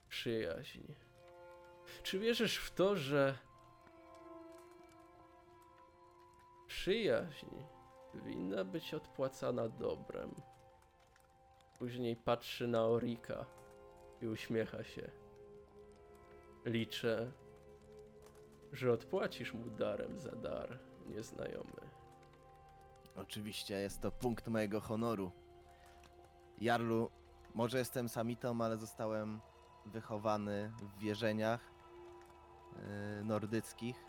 [0.05, 0.81] w przyjaźń?
[2.03, 3.37] Czy wierzysz w to, że
[6.77, 7.47] przyjaźń
[8.13, 10.35] winna być odpłacana dobrem?
[11.79, 13.45] Później patrzy na Orika
[14.21, 15.11] i uśmiecha się.
[16.65, 17.31] Liczę,
[18.73, 21.81] że odpłacisz mu darem za dar, nieznajomy.
[23.15, 25.31] Oczywiście, jest to punkt mojego honoru.
[26.61, 27.11] Jarlu,
[27.53, 29.39] może jestem samitą, ale zostałem
[29.85, 31.71] wychowany w wierzeniach
[32.75, 34.06] yy, nordyckich.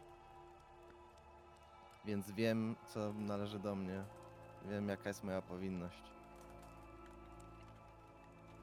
[2.09, 4.05] Więc wiem, co należy do mnie.
[4.71, 6.03] Wiem, jaka jest moja powinność.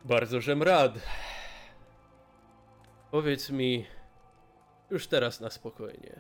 [0.06, 0.94] Bardzo żem rad.
[3.12, 3.86] Powiedz mi,
[4.90, 6.20] już teraz na spokojnie.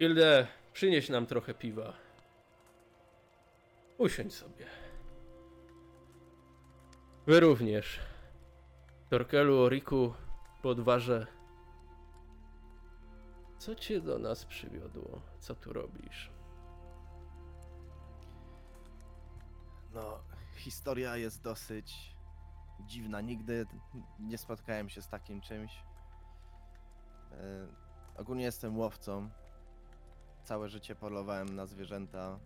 [0.00, 1.92] Ilde, przynieś nam trochę piwa.
[3.98, 4.66] Usiądź sobie.
[7.26, 8.00] Wy również.
[9.10, 10.14] Torkelu, Oriku,
[10.62, 11.35] podwarze.
[13.66, 15.20] Co cię do nas przywiodło?
[15.38, 16.30] Co tu robisz?
[19.94, 20.18] No,
[20.56, 22.16] historia jest dosyć
[22.80, 23.20] dziwna.
[23.20, 23.66] Nigdy
[24.18, 25.82] nie spotkałem się z takim czymś.
[27.32, 27.66] E,
[28.16, 29.30] ogólnie jestem łowcą.
[30.44, 32.38] Całe życie polowałem na zwierzęta,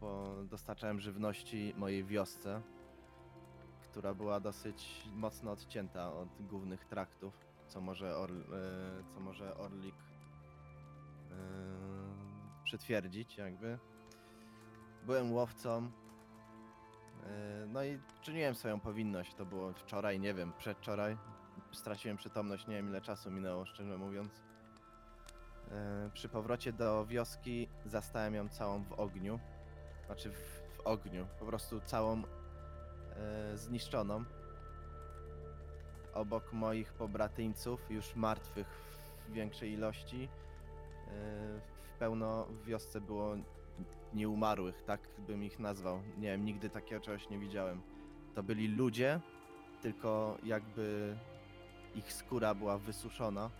[0.00, 2.62] bo dostarczałem żywności mojej wiosce,
[3.82, 7.34] która była dosyć mocno odcięta od głównych traktów,
[7.68, 8.34] co może, Or, e,
[9.14, 10.11] co może Orlik
[11.32, 13.78] e, przytwierdzić, jakby.
[15.06, 15.90] Byłem łowcą,
[17.26, 19.34] E, No i czyniłem swoją powinność.
[19.34, 21.16] To było wczoraj, nie wiem, przedwczoraj.
[21.72, 24.42] Straciłem przytomność, nie wiem ile czasu minęło, szczerze mówiąc.
[25.70, 29.40] E, Przy powrocie do wioski zastałem ją całą w ogniu.
[30.06, 32.22] Znaczy w, w ogniu, po prostu całą
[33.16, 34.24] e, zniszczoną.
[36.14, 38.66] Obok moich pobratyńców, już martwych
[39.28, 40.28] w większej ilości.
[41.82, 43.36] W pełno w wiosce było
[44.14, 46.00] nieumarłych, tak bym ich nazwał.
[46.18, 47.82] Nie wiem, nigdy takiego czegoś nie widziałem.
[48.34, 49.20] To byli ludzie,
[49.82, 51.16] tylko jakby
[51.94, 53.50] ich skóra była wysuszona,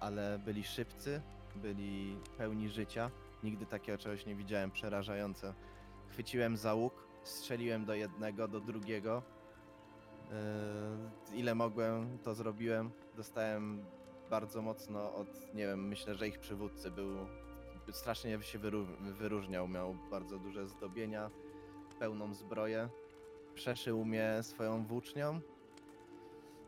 [0.00, 1.20] ale byli szybcy,
[1.56, 3.10] byli pełni życia.
[3.42, 5.54] Nigdy takiego czegoś nie widziałem, przerażające.
[6.08, 9.22] Chwyciłem za łuk, strzeliłem do jednego, do drugiego.
[11.30, 12.90] Yy, ile mogłem, to zrobiłem.
[13.16, 13.84] Dostałem
[14.30, 17.26] bardzo mocno od, nie wiem, myślę, że ich przywódcy był
[17.92, 18.58] strasznie się
[19.18, 19.68] wyróżniał.
[19.68, 21.30] Miał bardzo duże zdobienia,
[21.98, 22.88] pełną zbroję.
[23.54, 25.40] Przeszył mnie swoją włócznią.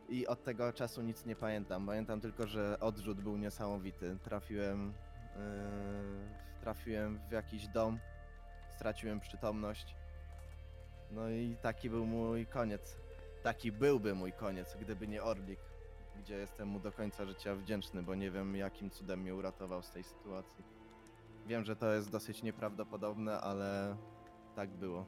[0.08, 1.86] I od tego czasu nic nie pamiętam.
[1.86, 4.18] Pamiętam tylko, że odrzut był niesamowity.
[4.22, 4.94] Trafiłem,
[5.36, 7.98] yy, trafiłem w jakiś dom,
[8.76, 9.96] straciłem przytomność.
[11.10, 12.96] No i taki był mój koniec.
[13.42, 15.60] Taki byłby mój koniec, gdyby nie Orlik,
[16.20, 19.90] gdzie jestem mu do końca życia wdzięczny, bo nie wiem jakim cudem mnie uratował z
[19.90, 20.64] tej sytuacji.
[21.46, 23.96] Wiem, że to jest dosyć nieprawdopodobne, ale
[24.56, 25.06] tak było.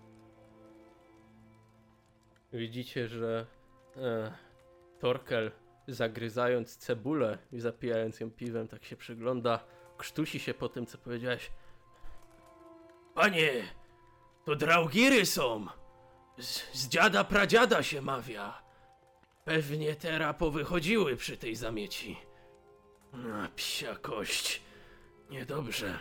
[2.53, 3.47] Widzicie, że
[3.97, 4.33] e,
[4.99, 5.53] Torkel
[5.89, 9.65] zagryzając cebulę i zapijając ją piwem, tak się przygląda,
[9.99, 11.51] krztusi się po tym, co powiedziałeś.
[13.15, 13.51] Panie,
[14.45, 15.67] to draugiry są.
[16.39, 18.63] Z, z dziada pradziada się mawia.
[19.45, 22.17] Pewnie teraz powychodziły przy tej zamieci.
[23.13, 24.63] A, psia kość.
[25.31, 25.99] Niedobrze.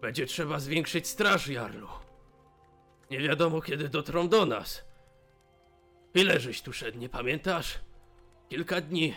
[0.00, 1.88] Będzie trzeba zwiększyć straż, Jarlu.
[3.10, 4.84] Nie wiadomo, kiedy dotrą do nas.
[6.14, 7.80] Ile żeś tu szedł, nie pamiętasz?
[8.48, 9.14] Kilka dni.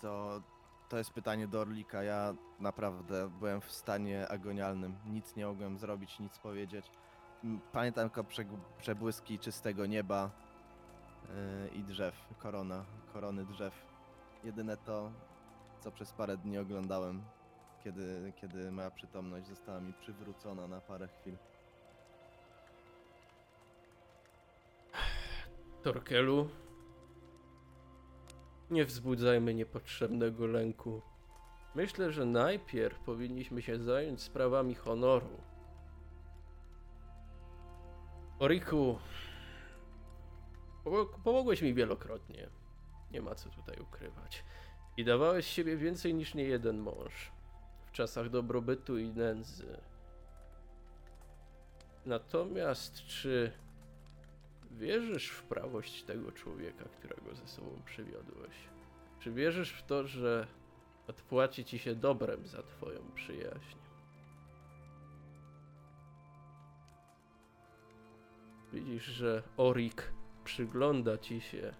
[0.00, 0.42] To,
[0.88, 2.02] to jest pytanie do Orlika.
[2.02, 4.98] Ja naprawdę byłem w stanie agonialnym.
[5.06, 6.86] Nic nie mogłem zrobić, nic powiedzieć.
[7.72, 8.24] Pamiętam tylko
[8.78, 10.30] przebłyski czystego nieba
[11.72, 13.74] i drzew, korona, korony drzew.
[14.44, 15.10] Jedyne to,
[15.80, 17.22] co przez parę dni oglądałem,
[17.84, 21.36] kiedy, kiedy moja przytomność została mi przywrócona na parę chwil.
[25.82, 26.48] Torkelu,
[28.70, 31.02] nie wzbudzajmy niepotrzebnego lęku.
[31.74, 35.40] Myślę, że najpierw powinniśmy się zająć sprawami honoru.
[38.38, 38.98] Oriku,
[41.24, 42.48] pomogłeś mi wielokrotnie.
[43.12, 44.44] Nie ma co tutaj ukrywać.
[44.96, 47.32] I dawałeś siebie więcej niż niejeden mąż.
[47.86, 49.80] W czasach dobrobytu i nędzy.
[52.06, 53.52] Natomiast czy
[54.70, 58.54] Wierzysz w prawość tego człowieka, którego ze sobą przywiodłeś?
[59.20, 60.46] Czy wierzysz w to, że
[61.06, 63.76] odpłaci ci się dobrem za twoją przyjaźń?
[68.72, 70.12] Widzisz, że Orik
[70.50, 71.74] przygląda ci się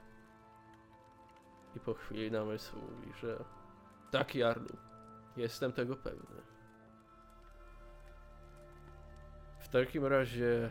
[1.77, 3.45] i po chwili namysłu mówi, że
[4.11, 4.77] tak, Jarlu,
[5.37, 6.43] jestem tego pewny.
[9.61, 10.71] W takim razie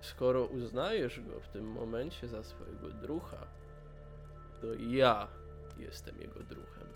[0.00, 3.46] Skoro uznajesz go w tym momencie za swojego drucha,
[4.60, 5.28] to ja
[5.78, 6.88] jestem jego druhem.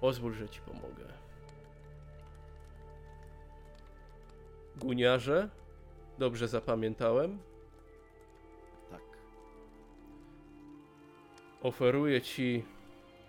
[0.00, 1.04] Pozwól, że ci pomogę.
[4.76, 5.48] Guniarze?
[6.18, 7.38] Dobrze zapamiętałem?
[11.62, 12.64] Oferuję ci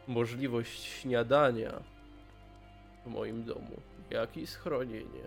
[0.07, 1.81] możliwość śniadania
[3.05, 5.23] w moim domu, jak i schronienie.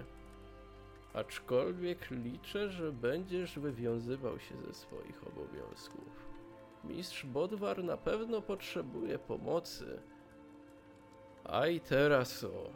[1.15, 6.31] Aczkolwiek liczę, że będziesz wywiązywał się ze swoich obowiązków.
[6.85, 10.01] Mistrz Bodwar na pewno potrzebuje pomocy.
[11.45, 12.71] A i teraz o.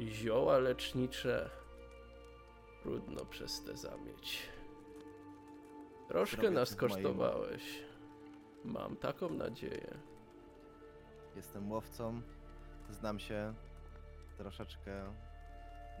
[0.00, 1.50] Zioła lecznicze.
[2.82, 4.48] Trudno przez te zamieć.
[6.08, 7.91] Troszkę nas kosztowałeś.
[8.64, 9.98] Mam taką nadzieję.
[11.36, 12.22] Jestem łowcą,
[12.90, 13.54] znam się
[14.38, 15.14] troszeczkę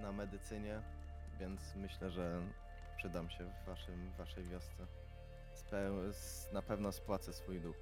[0.00, 0.82] na medycynie,
[1.40, 2.42] więc myślę, że
[2.96, 4.86] przydam się w waszym, w waszej wiosce.
[6.08, 7.76] S- na pewno spłacę swój dług.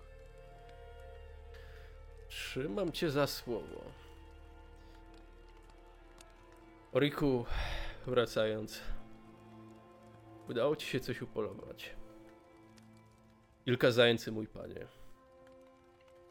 [2.28, 3.80] Trzymam cię za słowo.
[6.92, 7.44] Oriku,
[8.06, 8.80] wracając.
[10.48, 11.96] Udało ci się coś upolować.
[13.64, 14.86] Kilka zajęcy, mój panie.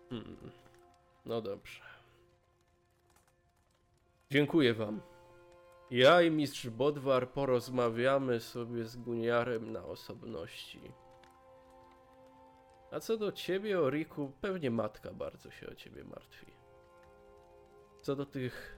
[0.10, 0.52] Hmm.
[1.26, 1.82] No dobrze.
[4.32, 5.02] Dziękuję wam.
[5.92, 10.80] Ja i mistrz Bodwar porozmawiamy sobie z Guniarem na osobności.
[12.92, 16.46] A co do ciebie, Oriku, pewnie matka bardzo się o ciebie martwi.
[18.02, 18.78] Co do tych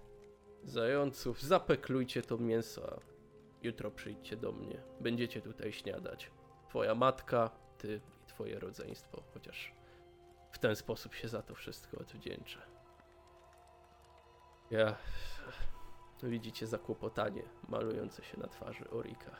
[0.63, 2.99] zająców, zapeklujcie to mięso,
[3.63, 4.81] jutro przyjdźcie do mnie.
[4.99, 6.31] Będziecie tutaj śniadać.
[6.69, 8.01] Twoja matka, ty
[8.41, 9.73] i twoje rodzeństwo, chociaż
[10.51, 12.61] w ten sposób się za to wszystko odwdzięczę.
[14.71, 14.95] Ja...
[16.23, 19.31] Widzicie zakłopotanie malujące się na twarzy Orika.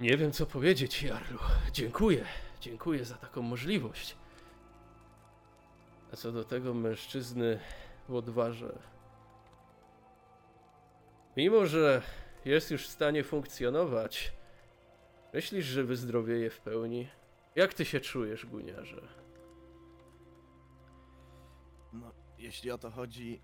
[0.00, 1.38] Nie wiem, co powiedzieć, Jarlu.
[1.72, 2.24] Dziękuję.
[2.60, 4.16] Dziękuję za taką możliwość.
[6.12, 7.60] A co do tego mężczyzny
[8.08, 8.78] w odwarze.
[11.36, 12.02] Mimo, że
[12.44, 14.32] jest już w stanie funkcjonować,
[15.34, 17.08] myślisz, że wyzdrowieje w pełni?
[17.54, 19.08] Jak ty się czujesz, guniarze?
[21.92, 23.40] No, jeśli o to chodzi,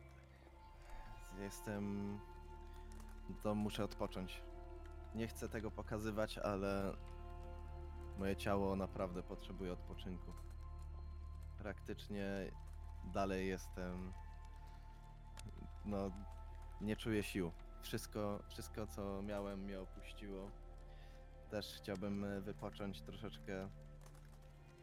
[1.41, 2.19] jestem.
[3.43, 4.43] To muszę odpocząć.
[5.15, 6.97] Nie chcę tego pokazywać, ale
[8.19, 10.33] moje ciało naprawdę potrzebuje odpoczynku.
[11.59, 12.51] Praktycznie
[13.05, 14.13] dalej jestem.
[15.85, 16.11] No,
[16.81, 17.53] nie czuję sił.
[17.83, 20.51] Wszystko, wszystko co miałem, mnie opuściło.
[21.51, 23.69] Też chciałbym e, wypocząć troszeczkę.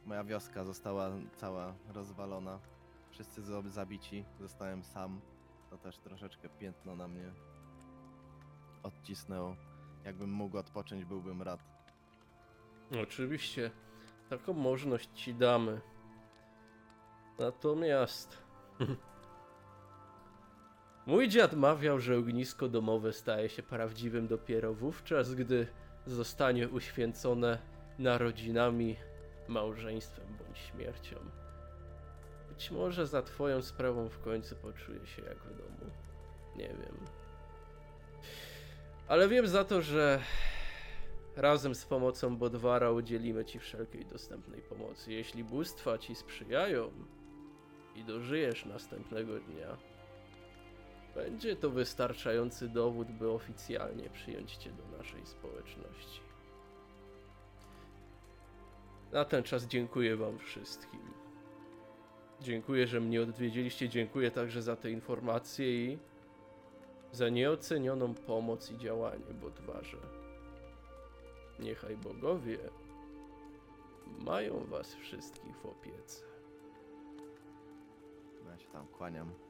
[0.06, 2.60] Moja wioska została cała rozwalona.
[3.12, 5.22] Wszyscy zabici, zostałem sam.
[5.70, 7.32] To też troszeczkę piętno na mnie
[8.84, 9.56] odcisnęło.
[10.04, 11.60] Jakbym mógł odpocząć, byłbym rad.
[13.04, 13.72] Oczywiście,
[14.30, 15.82] taką możliwość ci damy.
[17.40, 18.38] Natomiast.
[21.08, 25.68] Mój dziad mawiał, że ognisko domowe staje się prawdziwym dopiero wówczas, gdy
[26.08, 27.58] zostanie uświęcone
[28.00, 28.96] narodzinami,
[29.48, 31.16] małżeństwem bądź śmiercią.
[32.50, 35.92] Być może za twoją sprawą w końcu poczuję się jak w domu.
[36.56, 36.98] Nie wiem.
[39.08, 40.22] Ale wiem za to, że
[41.36, 45.14] razem z pomocą Bodwara udzielimy ci wszelkiej dostępnej pomocy.
[45.14, 46.92] Jeśli bóstwa ci sprzyjają
[47.96, 49.78] i dożyjesz następnego dnia,
[51.18, 56.22] będzie to wystarczający dowód, by oficjalnie przyjąć cię do naszej społeczności.
[59.12, 61.00] Na ten czas dziękuję wam wszystkim.
[62.42, 63.90] Dziękuję, że mnie odwiedziliście.
[63.90, 65.98] Dziękuję także za te informacje i
[67.12, 69.98] za nieocenioną pomoc i działanie Bodwarze.
[71.60, 72.58] Niechaj bogowie
[74.20, 76.26] mają was wszystkich w opiece.
[78.50, 79.47] Ja się tam kłaniam.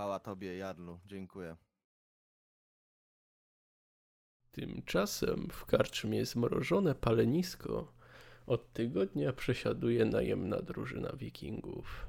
[0.00, 1.00] Chwała tobie, Jarlu.
[1.06, 1.56] Dziękuję.
[4.50, 7.92] Tymczasem w karczmie zmrożone palenisko
[8.46, 12.06] od tygodnia przesiaduje najemna drużyna wikingów,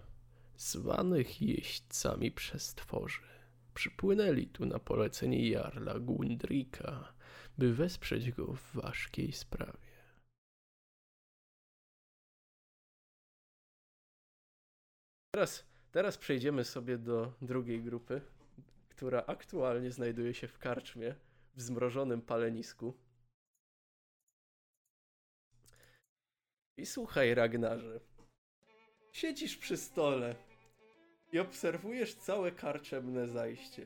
[0.57, 3.21] zwanych jeźdźcami przestworzy.
[3.73, 7.13] Przypłynęli tu na polecenie Jarla Gundrika,
[7.57, 9.91] by wesprzeć go w ważkiej sprawie.
[15.31, 18.21] Teraz, teraz przejdziemy sobie do drugiej grupy,
[18.89, 21.15] która aktualnie znajduje się w karczmie
[21.55, 22.93] w zmrożonym palenisku.
[26.77, 27.99] I słuchaj, Ragnarze.
[29.11, 30.35] Siedzisz przy stole
[31.31, 33.85] i obserwujesz całe karczemne zajście.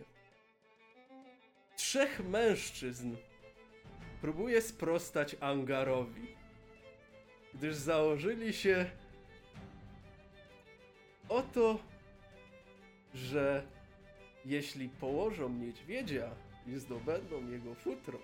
[1.76, 3.16] Trzech mężczyzn
[4.22, 6.28] próbuje sprostać Angarowi,
[7.54, 8.92] gdyż założyli się
[11.30, 11.80] o to,
[13.16, 13.64] że
[14.46, 16.30] jeśli położą niedźwiedzia
[16.68, 18.20] i zdobędą jego futro,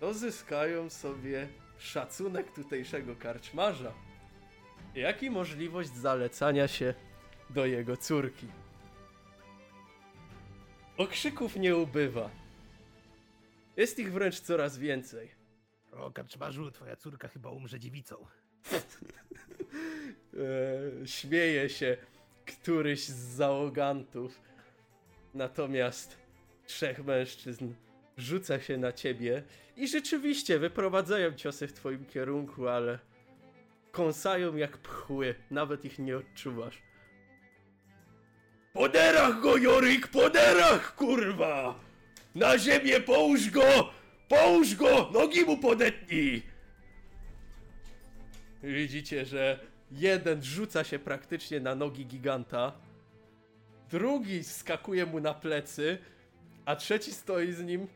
[0.00, 1.48] to zyskają sobie
[1.78, 3.92] szacunek tutejszego karczmarza,
[4.94, 6.94] jak i możliwość zalecania się
[7.50, 8.46] do jego córki.
[10.96, 12.30] Okrzyków nie ubywa.
[13.76, 15.30] Jest ich wręcz coraz więcej.
[15.92, 18.16] O, karczmarzu, twoja córka chyba umrze dziewicą.
[21.02, 21.96] e, śmieje się
[22.58, 24.40] któryś z załogantów.
[25.34, 26.16] Natomiast
[26.66, 27.72] trzech mężczyzn
[28.16, 29.42] rzuca się na ciebie
[29.76, 32.98] i rzeczywiście wyprowadzają ciosy w twoim kierunku, ale
[33.92, 36.82] kąsają jak pchły, nawet ich nie odczuwasz.
[38.72, 41.74] Poderach go, Jorik, poderach, kurwa!
[42.34, 43.92] Na ziemię połóż go!
[44.28, 45.10] Połóż go!
[45.12, 46.42] Nogi mu podetnij!
[48.62, 52.72] Widzicie, że jeden rzuca się praktycznie na nogi giganta,
[53.90, 55.98] drugi skakuje mu na plecy,
[56.64, 57.88] a trzeci stoi z nim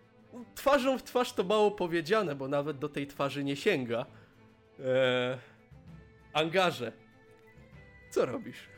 [0.55, 4.07] twarzą w twarz to mało powiedziane, bo nawet do tej twarzy nie sięga.
[4.78, 5.38] Eee,
[6.32, 6.92] angarze.
[8.11, 8.68] Co robisz?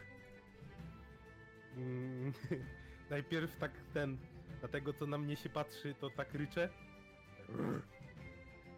[1.76, 2.32] Mm,
[3.10, 4.18] najpierw tak ten,
[4.62, 6.68] na tego co na mnie się patrzy, to tak ryczę.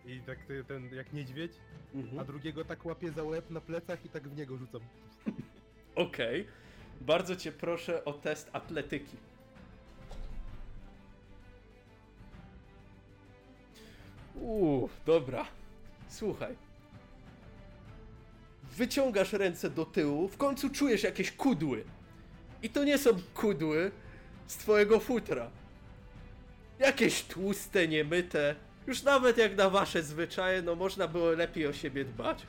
[0.08, 1.52] I tak ty- ten, jak niedźwiedź,
[2.18, 4.80] a drugiego tak łapię za łeb na plecach i tak w niego rzucam.
[5.94, 6.46] Okej.
[7.00, 9.16] Bardzo cię proszę o test atletyki.
[14.34, 15.46] Uuu, dobra.
[16.08, 16.56] Słuchaj.
[18.76, 21.84] Wyciągasz ręce do tyłu, w końcu czujesz jakieś kudły.
[22.62, 23.90] I to nie są kudły
[24.46, 25.50] z twojego futra.
[26.78, 28.54] Jakieś tłuste, niemyte.
[28.88, 32.42] Już nawet jak na wasze zwyczaje, no można było lepiej o siebie dbać.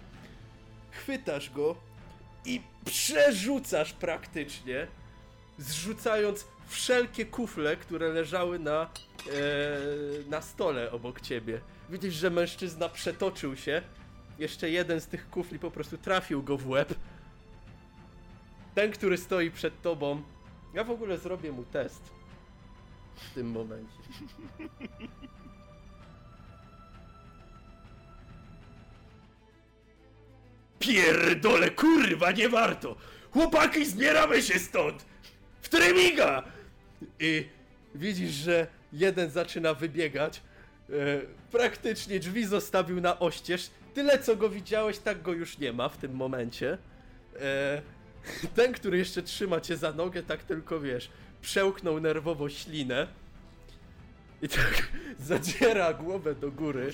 [0.92, 1.76] Chwytasz go
[2.46, 4.88] i przerzucasz praktycznie,
[5.58, 8.90] zrzucając wszelkie kufle, które leżały na, e,
[10.30, 11.62] na stole obok ciebie.
[11.90, 13.82] Widzisz, że mężczyzna przetoczył się.
[14.38, 16.94] Jeszcze jeden z tych kufli po prostu trafił go w łeb.
[18.76, 20.22] Ten, który stoi przed tobą.
[20.74, 22.02] Ja w ogóle zrobię mu test.
[23.16, 23.98] W tym momencie.
[30.80, 32.96] Pierdole, kurwa, nie warto!
[33.32, 35.06] Chłopaki, zbieramy się stąd!
[35.62, 36.44] W Tremiga!
[37.20, 37.46] I
[37.96, 40.42] widzisz, że jeden zaczyna wybiegać.
[40.90, 40.94] E,
[41.52, 43.70] praktycznie drzwi zostawił na oścież.
[43.94, 46.78] Tyle, co go widziałeś, tak go już nie ma w tym momencie.
[47.40, 47.82] E,
[48.56, 51.10] ten, który jeszcze trzyma cię za nogę, tak tylko wiesz,
[51.42, 53.08] przełknął nerwowo ślinę.
[54.42, 56.94] I tak zadziera głowę do góry.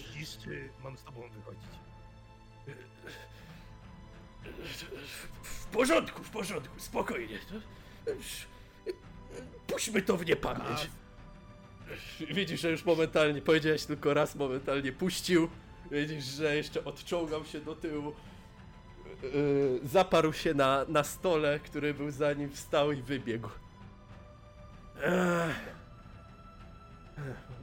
[0.84, 1.85] Mam z tobą wychodzić?
[5.44, 7.40] W porządku, w porządku, spokojnie.
[9.68, 10.90] Puśćmy to w niepamięć.
[12.20, 15.50] Widzisz, że już momentalnie, powiedziałeś tylko raz, momentalnie puścił.
[15.92, 18.14] Widzisz, że jeszcze odczołgał się do tyłu.
[19.24, 23.50] yy, zaparł się na, na stole, który był za nim, wstał i wybiegł.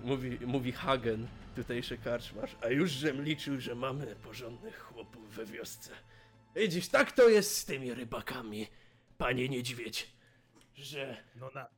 [0.05, 1.27] Mówi, mówi Hagen,
[1.57, 5.91] tutejszy karczmarz, a już żem liczył, że mamy porządnych chłopów we wiosce.
[6.57, 8.67] Widzisz, tak to jest z tymi rybakami,
[9.19, 10.17] panie niedźwiedź,
[10.75, 11.25] że...
[11.35, 11.69] No na,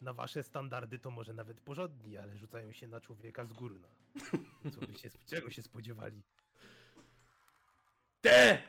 [0.00, 3.78] na wasze standardy to może nawet porządni, ale rzucają się na człowieka z góry.
[3.80, 3.88] No.
[4.74, 6.22] Co by się, czego się spodziewali?
[8.20, 8.62] Te!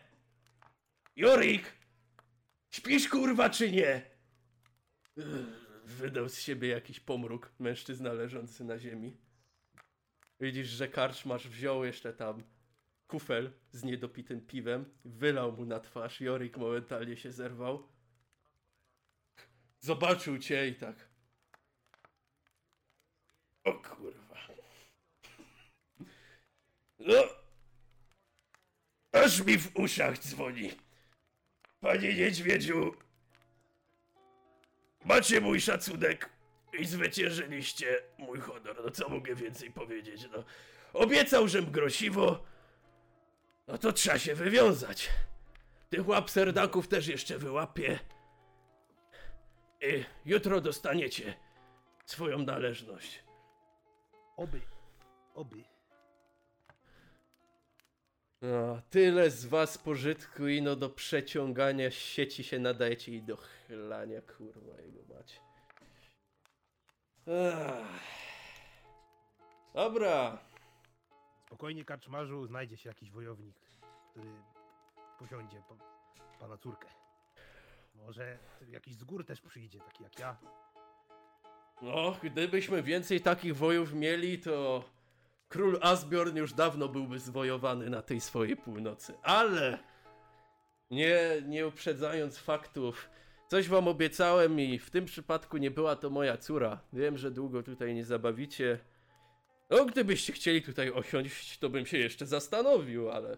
[1.16, 1.74] Jorik!
[2.72, 4.02] Śpisz kurwa czy nie?
[5.86, 9.18] Wydał z siebie jakiś pomruk mężczyzna leżący na ziemi.
[10.40, 12.44] Widzisz, że karczmarz wziął jeszcze tam
[13.08, 17.88] kufel z niedopitym piwem, wylał mu na twarz, Jorik momentalnie się zerwał.
[19.80, 20.96] Zobaczył cię i tak.
[23.64, 24.38] O kurwa.
[27.00, 27.24] No,
[29.14, 30.72] Aż mi w uszach dzwoni.
[31.80, 32.96] Panie niedźwiedziu,
[35.06, 36.30] macie mój szacunek
[36.80, 38.82] i zwyciężyliście mój honor.
[38.86, 40.22] No co mogę więcej powiedzieć?
[40.32, 40.44] No,
[40.94, 42.44] obiecał, żem grosiwo.
[43.68, 45.10] No to trzeba się wywiązać.
[45.90, 48.00] Tych łap serdaków też jeszcze wyłapię.
[49.82, 51.34] I jutro dostaniecie
[52.06, 53.24] swoją należność.
[54.38, 54.62] Oby,
[55.34, 55.64] oby.
[58.42, 64.22] No, tyle z was pożytku i no do przeciągania sieci się nadajecie i do chlania,
[64.22, 65.40] kurwa jego macie.
[69.74, 70.40] Dobra,
[71.54, 73.56] Spokojnie, karczmarzu, znajdzie się jakiś wojownik,
[74.10, 74.30] który
[75.20, 75.76] posiądzie pa,
[76.40, 76.88] pana córkę.
[77.96, 78.40] Może
[78.70, 80.38] jakiś z gór też przyjdzie, taki jak ja.
[81.82, 84.84] no gdybyśmy więcej takich wojów mieli, to
[85.50, 89.14] król Asbjorn już dawno byłby zwojowany na tej swojej północy.
[89.24, 89.80] Ale
[90.92, 93.10] nie, nie uprzedzając faktów,
[93.48, 96.80] coś wam obiecałem i w tym przypadku nie była to moja córa.
[96.94, 98.80] Wiem, że długo tutaj nie zabawicie.
[99.70, 103.38] No, gdybyście chcieli tutaj osiąść, to bym się jeszcze zastanowił, ale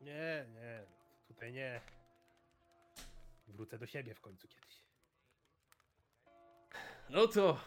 [0.00, 0.82] Nie, nie,
[1.28, 1.80] tutaj nie.
[3.48, 4.82] Wrócę do siebie w końcu kiedyś.
[7.10, 7.60] no to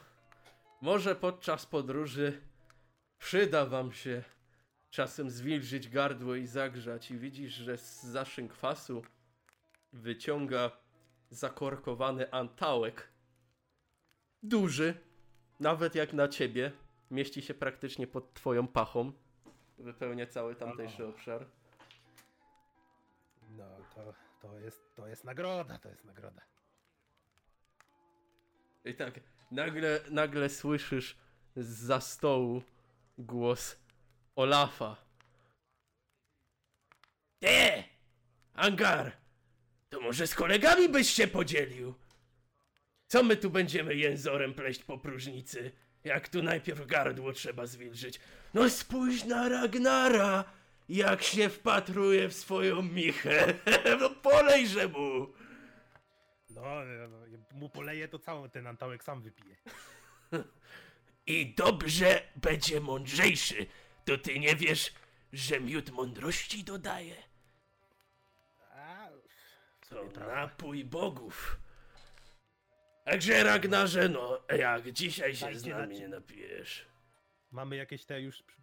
[0.82, 2.41] może podczas podróży
[3.19, 4.23] przyda wam się
[4.89, 9.03] czasem zwilżyć gardło i zagrzać i widzisz, że z za kwasu
[9.93, 10.71] wyciąga
[11.29, 13.11] zakorkowany antałek.
[14.43, 14.93] Duży,
[15.59, 16.71] nawet jak na ciebie,
[17.12, 19.12] mieści się praktycznie pod twoją pachą.
[19.78, 21.09] Wypełnia cały tamtejszy O.
[21.09, 21.45] obszar.
[23.57, 26.41] No, to, to, jest, to jest nagroda, to jest nagroda.
[28.86, 29.20] I tak
[29.51, 31.18] nagle, nagle słyszysz
[31.55, 32.62] za stołu
[33.18, 33.76] głos
[34.36, 34.95] Olafa.
[37.39, 37.84] Ty!
[38.53, 39.12] Angar!
[39.89, 41.93] To może z kolegami byś się podzielił?
[43.07, 45.72] Co my tu będziemy jęzorem pleść po próżnicy?
[46.03, 48.19] Jak tu najpierw gardło trzeba zwilżyć.
[48.53, 50.43] No spójrz na Ragnara!
[50.89, 53.53] Jak się wpatruje w swoją michę!
[53.99, 55.27] No polejże mu!
[56.49, 59.55] No, no, no, mu poleję, to cały ten antałek sam wypije.
[61.27, 63.65] I dobrze będzie mądrzejszy.
[64.05, 64.93] To ty nie wiesz,
[65.33, 67.15] że miód mądrości dodaje?
[68.75, 69.07] A,
[69.89, 71.57] To napój bogów.
[73.12, 76.86] Także Ragnarze, no jak dzisiaj się Dajcie z nami nie napijesz.
[77.51, 78.57] Mamy jakieś te już przy-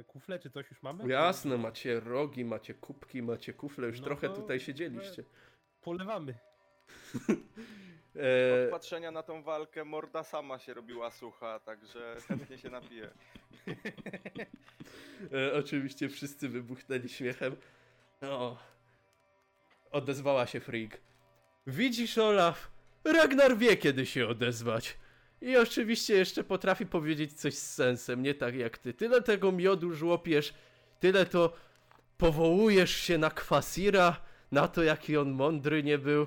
[0.00, 1.12] e, kufle, czy coś już mamy?
[1.12, 5.24] Jasne, macie rogi, macie kubki, macie kufle, już No trochę to- tutaj siedzieliście.
[5.80, 6.34] Polewamy.
[8.16, 13.10] E, Od patrzenia na tą walkę morda sama się robiła sucha, także chętnie się napiję.
[15.32, 17.56] E, oczywiście wszyscy wybuchnęli śmiechem.
[18.22, 18.58] O.
[19.90, 21.00] Odezwała się Frigg.
[21.66, 22.70] Widzisz, Olaf?
[23.04, 24.96] Ragnar wie, kiedy się odezwać.
[25.40, 28.94] I oczywiście jeszcze potrafi powiedzieć coś z sensem, nie tak jak ty.
[28.94, 30.54] Tyle tego miodu żłopiesz,
[31.00, 31.52] tyle to
[32.18, 34.16] powołujesz się na Kwasira,
[34.52, 36.26] na to, jaki on mądry nie był.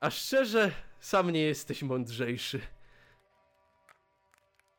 [0.00, 0.70] A szczerze,
[1.00, 2.60] sam nie jesteś mądrzejszy.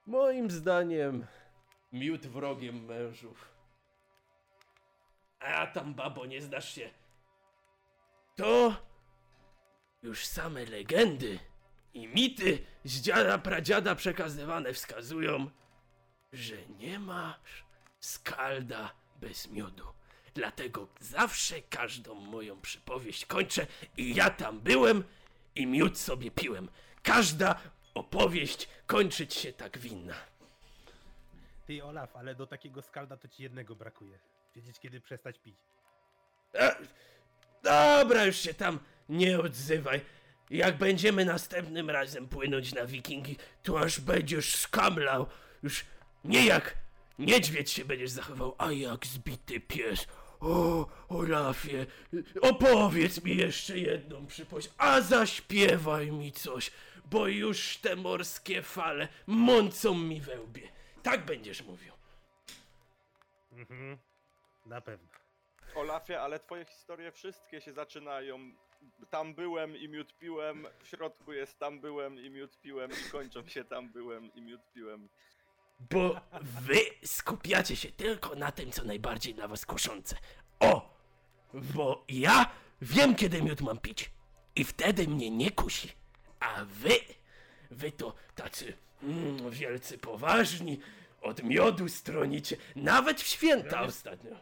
[0.05, 1.25] Moim zdaniem,
[1.91, 3.49] miód wrogiem mężów.
[5.39, 6.89] A tam, babo, nie znasz się.
[8.35, 8.75] To
[10.05, 11.39] już same legendy
[11.93, 15.49] i mity z dziada pradziada przekazywane wskazują,
[16.33, 17.65] że nie masz
[17.99, 19.83] skalda bez miodu.
[20.33, 25.03] Dlatego zawsze każdą moją przypowieść kończę i ja tam byłem
[25.55, 26.69] i miód sobie piłem.
[27.03, 27.61] Każda
[27.93, 30.15] opowieść kończyć się tak winna.
[31.65, 34.19] Ty, Olaf, ale do takiego skalda to ci jednego brakuje.
[34.55, 35.57] Wiedzieć, kiedy przestać pić.
[36.53, 36.75] E,
[37.63, 38.79] Dobra, już się tam
[39.09, 40.01] nie odzywaj.
[40.49, 45.25] Jak będziemy następnym razem płynąć na wikingi, to aż będziesz skamlał.
[45.63, 45.85] Już
[46.23, 46.75] nie jak
[47.19, 50.07] niedźwiedź się będziesz zachował, a jak zbity pies.
[50.39, 51.85] O, Olafie,
[52.41, 56.71] opowiedz mi jeszcze jedną przypowieść, a zaśpiewaj mi coś,
[57.05, 60.69] bo już te morskie fale mącą mi we łbie.
[61.03, 61.93] Tak będziesz mówił.
[63.51, 63.97] Mhm.
[64.65, 65.07] Na pewno.
[65.75, 68.51] Olafie, ale twoje historie wszystkie się zaczynają.
[69.09, 73.47] Tam byłem i miód piłem, w środku jest tam byłem i miód piłem i kończą
[73.47, 75.09] się tam byłem i miód piłem.
[75.79, 76.75] Bo wy
[77.05, 80.15] skupiacie się tylko na tym, co najbardziej dla was kuszące.
[80.59, 80.95] O!
[81.53, 84.11] Bo ja wiem, kiedy miód mam pić
[84.55, 85.89] i wtedy mnie nie kusi.
[86.39, 86.89] A wy,
[87.71, 88.73] wy to tacy
[89.03, 90.79] mm, wielcy poważni,
[91.21, 94.35] od miodu stronicie, nawet w święta Ja nie- ostatnio.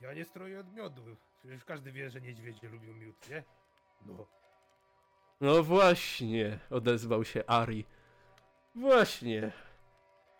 [0.00, 1.16] Ja nie stroję od miodu.
[1.38, 3.44] Przecież każdy wie, że niedźwiedzie lubią miód, nie?
[4.06, 4.26] No.
[5.40, 7.84] No właśnie, odezwał się Ari.
[8.74, 9.52] Właśnie.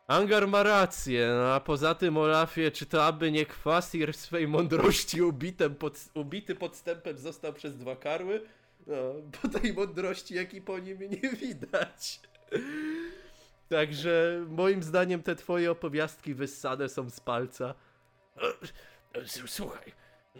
[0.06, 4.48] Angar ma rację, no a poza tym Olafie, czy to aby nie Kwasir w swej
[4.48, 8.46] mądrości ubitem pod, ubity podstępem został przez dwa karły?
[8.86, 8.94] No,
[9.42, 12.20] bo tej mądrości jak i po nim nie widać.
[13.68, 17.74] Także moim zdaniem te twoje opowiastki wyssane są z palca.
[19.46, 19.92] Słuchaj,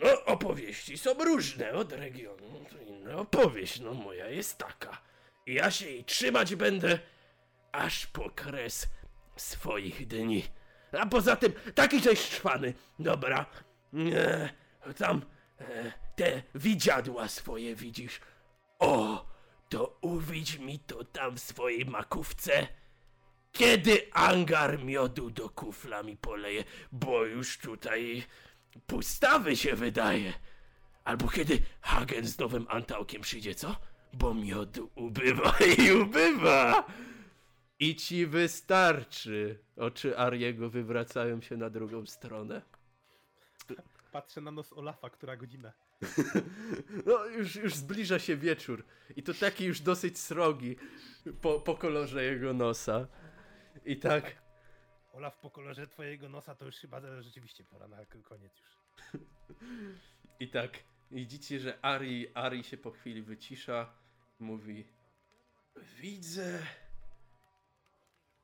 [0.03, 2.65] no opowieści są różne od regionu.
[2.71, 4.99] To inna opowieść, no moja jest taka.
[5.47, 6.99] Ja się jej trzymać będę
[7.73, 8.87] aż po kres
[9.37, 10.45] swoich dni.
[10.93, 12.75] A poza tym, taki żeś szwany.
[12.99, 13.47] Dobra,
[14.13, 14.49] e,
[14.95, 15.23] tam
[15.61, 18.21] e, te widziadła swoje widzisz.
[18.79, 19.27] O,
[19.69, 22.67] to uwidź mi to tam w swojej makówce.
[23.53, 28.25] Kiedy angar miodu do kufla mi poleje, bo już tutaj
[28.87, 30.33] pustawy się wydaje.
[31.05, 33.77] Albo kiedy Hagen z nowym antałkiem przyjdzie, co?
[34.13, 36.87] Bo miodu ubywa i ubywa.
[37.79, 39.59] I ci wystarczy.
[39.77, 42.63] Oczy Ariego wywracają się na drugą stronę.
[44.13, 45.73] Patrzę na nos Olafa, która godzina.
[47.07, 48.85] No, już, już zbliża się wieczór.
[49.17, 50.77] I to taki już dosyć srogi
[51.41, 53.07] po, po kolorze jego nosa.
[53.85, 54.46] I tak.
[55.17, 58.77] Olaf po kolorze twojego nosa to już chyba rzeczywiście pora na koniec już.
[60.41, 60.79] I tak
[61.11, 63.93] widzicie, że Ari, Ari się po chwili wycisza,
[64.39, 64.85] mówi
[65.77, 66.67] Widzę.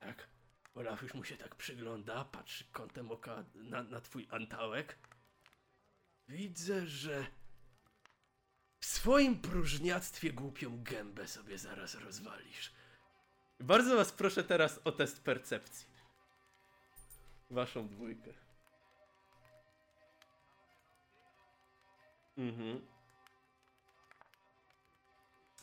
[0.01, 0.29] Tak,
[0.75, 4.99] Olaf już mu się tak przygląda, patrzy kątem oka na, na twój antałek.
[6.29, 7.27] Widzę, że
[8.81, 12.73] w swoim próżniactwie głupią gębę sobie zaraz rozwalisz.
[13.61, 15.92] Bardzo was proszę teraz o test percepcji.
[17.53, 18.31] Waszą dwójkę.
[22.39, 22.87] Mhm.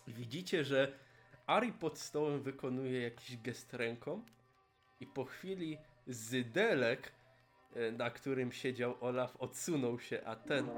[0.08, 1.00] Widzicie, że
[1.48, 4.26] Ari pod stołem wykonuje jakiś gest ręką
[5.00, 5.78] i po chwili
[6.08, 7.12] zydelek,
[7.76, 10.70] e, na którym siedział Olaf, odsunął się, a ten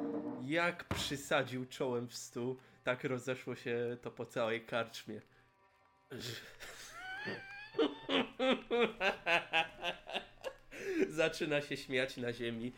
[0.42, 5.22] jak przysadził czołem w stół, tak rozeszło się to po całej karczmie.
[11.12, 12.74] Zaczyna się śmiać na ziemi.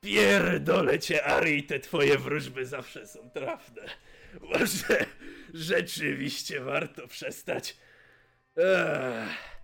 [0.00, 3.82] Pierdolę cię, Ari, te twoje wróżby zawsze są trafne.
[4.40, 5.06] Może
[5.54, 7.76] rzeczywiście warto przestać.
[8.56, 9.54] Ech.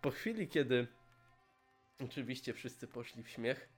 [0.00, 0.86] Po chwili, kiedy
[2.00, 3.68] oczywiście wszyscy poszli w śmiech,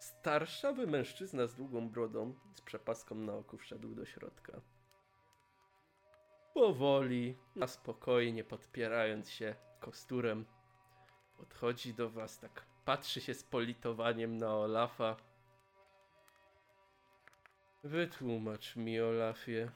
[0.00, 4.60] starszawy mężczyzna z długą brodą, z przepaską na oku wszedł do środka.
[6.54, 10.44] Powoli, na spokojnie, podpierając się kosturem,
[11.38, 15.16] podchodzi do was, tak patrzy się z politowaniem na Olafa.
[17.84, 19.70] Wytłumacz mi, Olafie.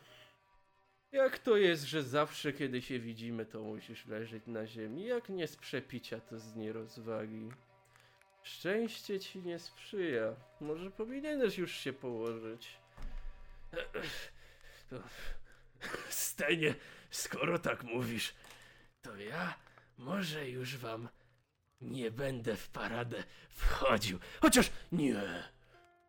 [1.13, 5.05] Jak to jest, że zawsze kiedy się widzimy, to musisz leżeć na ziemi?
[5.05, 7.51] Jak nie z przepicia, to z nierozwagi.
[8.43, 10.35] Szczęście ci nie sprzyja.
[10.61, 12.69] Może powinieneś już się położyć.
[14.91, 15.03] To...
[16.09, 16.75] Stenie,
[17.11, 18.35] skoro tak mówisz,
[19.03, 19.55] to ja
[19.99, 21.09] może już wam
[21.83, 24.19] nie będę w paradę wchodził.
[24.41, 25.23] Chociaż nie.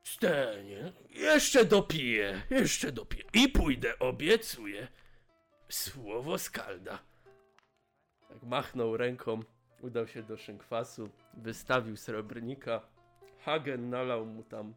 [0.03, 3.23] Stenie, jeszcze dopiję, jeszcze dopiję.
[3.33, 4.87] I pójdę, obiecuję.
[5.69, 6.99] Słowo skalda.
[8.29, 9.39] Tak machnął ręką,
[9.81, 12.81] udał się do szynkwasu, wystawił srebrnika.
[13.45, 14.73] Hagen nalał mu tam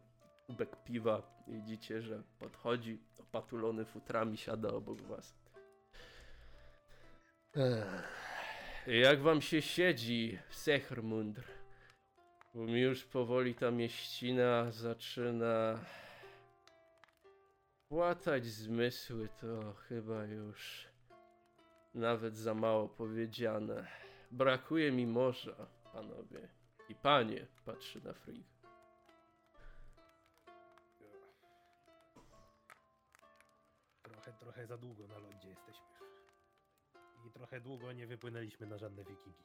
[0.47, 1.43] kubek piwa.
[1.47, 5.33] Widzicie, że podchodzi, opatulony futrami, siada obok was.
[7.55, 8.26] Ech.
[8.87, 11.43] Jak wam się siedzi, Sechrmundr?
[12.53, 15.79] Bo mi już powoli ta mieścina zaczyna
[17.89, 20.87] Płatać zmysły to chyba już
[21.93, 23.87] nawet za mało powiedziane.
[24.31, 26.49] Brakuje mi morza, panowie.
[26.89, 28.49] I panie, patrzy na Frigg.
[34.03, 35.86] Trochę, trochę za długo na lądzie jesteśmy.
[37.27, 39.43] I trochę długo nie wypłynęliśmy na żadne wikingi.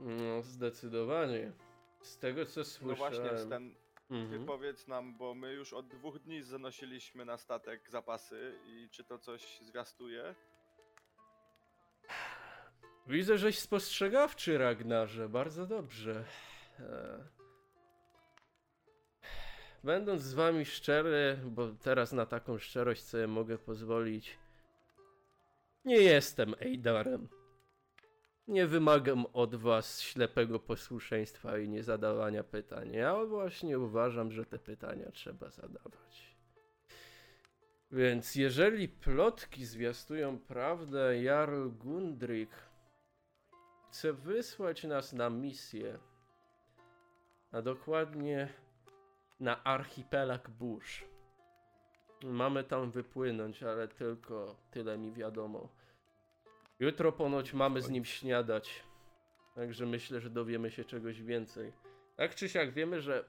[0.00, 1.52] No, zdecydowanie.
[2.02, 2.96] Z tego co No słyszałem...
[2.96, 3.74] właśnie, Stan,
[4.10, 4.40] Mhm.
[4.40, 9.18] wypowiedz nam, bo my już od dwóch dni zanosiliśmy na statek zapasy i czy to
[9.18, 10.34] coś zwiastuje?
[13.06, 15.28] Widzę, żeś spostrzegawczy, Ragnarze.
[15.28, 16.24] Bardzo dobrze.
[16.80, 17.24] E...
[19.84, 24.38] Będąc z wami szczery, bo teraz na taką szczerość sobie mogę pozwolić,
[25.84, 27.28] nie jestem Ejdarem.
[28.48, 32.92] Nie wymagam od was ślepego posłuszeństwa i nie zadawania pytań.
[32.92, 36.36] Ja właśnie uważam, że te pytania trzeba zadawać.
[37.90, 42.50] Więc jeżeli plotki zwiastują prawdę, Jarl Gundrik
[43.88, 45.98] chce wysłać nas na misję,
[47.52, 48.48] a dokładnie
[49.40, 51.04] na archipelag burz.
[52.22, 55.68] Mamy tam wypłynąć, ale tylko tyle mi wiadomo.
[56.80, 58.82] Jutro ponoć mamy z nim śniadać,
[59.54, 61.72] także myślę, że dowiemy się czegoś więcej.
[62.16, 63.24] Tak czy siak wiemy, że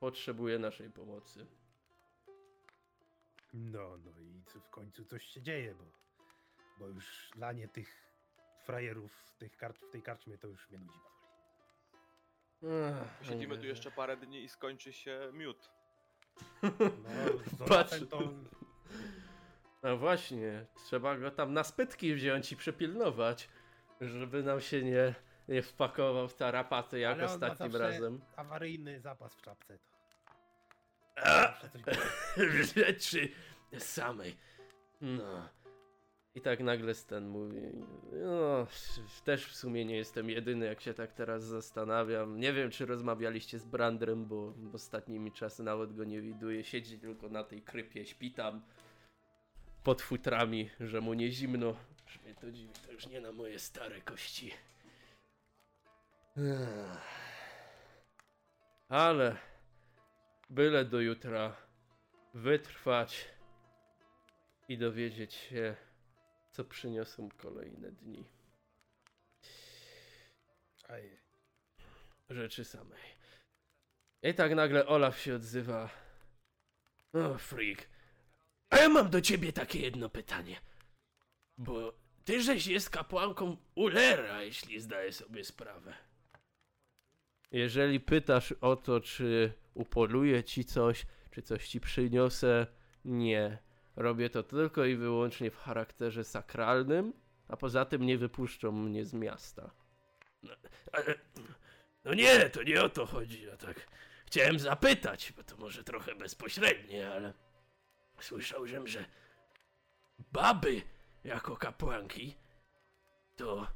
[0.00, 1.46] potrzebuje naszej pomocy.
[3.54, 5.84] No, no i co- w końcu coś się dzieje, bo,
[6.78, 8.12] bo już lanie tych
[8.64, 11.12] frajerów w, tych kar- w tej karczmie to już mnie nudzi powoli.
[13.22, 15.70] Siedzimy tu jeszcze parę dni i skończy się miód.
[16.62, 18.00] No, Patrz.
[18.10, 18.32] To
[19.82, 23.48] No właśnie, trzeba go tam na spytki wziąć i przepilnować,
[24.00, 25.14] żeby nam się nie,
[25.48, 28.20] nie wpakował w tarapaty jak Ale ostatnim razem.
[28.36, 29.78] awaryjny zapas w czapce.
[31.84, 31.90] To.
[32.74, 33.28] Rzeczy
[33.78, 34.36] samej.
[35.00, 35.48] No.
[36.34, 37.60] I tak nagle Stan mówi,
[38.12, 38.66] no,
[39.24, 42.40] też w sumie nie jestem jedyny, jak się tak teraz zastanawiam.
[42.40, 46.64] Nie wiem, czy rozmawialiście z Brandrem, bo ostatnimi czasy nawet go nie widuję.
[46.64, 48.62] Siedzi tylko na tej krypie, śpi tam
[49.84, 51.76] pod futrami, że mu nie zimno.
[52.06, 54.50] Już mnie to dziwi, to już nie na moje stare kości.
[58.88, 59.36] Ale
[60.50, 61.56] byle do jutra
[62.34, 63.28] wytrwać
[64.68, 65.76] i dowiedzieć się,
[66.52, 68.24] co przyniosą kolejne dni.
[70.88, 71.18] Ej,
[72.30, 73.02] Rzeczy samej.
[74.22, 75.90] I tak nagle Olaf się odzywa.
[77.12, 77.88] O, freak.
[78.70, 80.60] A ja mam do ciebie takie jedno pytanie.
[81.58, 81.92] Bo
[82.24, 85.94] ty żeś jest kapłanką Ulera, jeśli zdaję sobie sprawę.
[87.50, 92.66] Jeżeli pytasz o to, czy upoluję ci coś, czy coś ci przyniosę,
[93.04, 93.58] nie.
[93.96, 97.12] Robię to tylko i wyłącznie w charakterze sakralnym,
[97.48, 99.70] a poza tym nie wypuszczą mnie z miasta.
[100.42, 100.52] No,
[100.92, 101.14] ale,
[102.04, 103.42] no nie, to nie o to chodzi.
[103.42, 103.86] Ja tak
[104.26, 107.32] chciałem zapytać, bo to może trochę bezpośrednie, ale
[108.20, 109.04] słyszałem, że
[110.32, 110.82] baby
[111.24, 112.34] jako kapłanki
[113.36, 113.66] to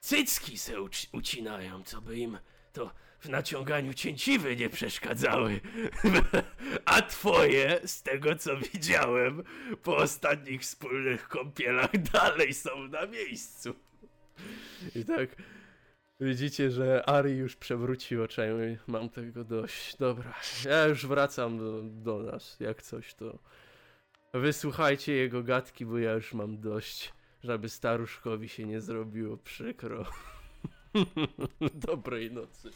[0.00, 2.38] cycki se uci- ucinają, co by im
[2.72, 2.90] to
[3.20, 5.60] w naciąganiu cięciwy nie przeszkadzały.
[6.84, 9.42] A twoje, z tego co widziałem,
[9.82, 13.74] po ostatnich wspólnych kąpielach dalej są na miejscu.
[14.94, 15.36] I tak
[16.20, 18.78] widzicie, że Ari już przewróci oczami.
[18.86, 19.96] Mam tego dość.
[19.96, 22.60] Dobra, ja już wracam do, do nas.
[22.60, 23.38] Jak coś to
[24.34, 27.12] wysłuchajcie jego gadki, bo ja już mam dość,
[27.44, 30.04] żeby staruszkowi się nie zrobiło przykro.
[31.88, 32.70] Dobrej nocy.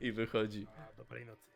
[0.00, 0.66] I wychodzi.
[0.76, 1.50] a dobrej nocy.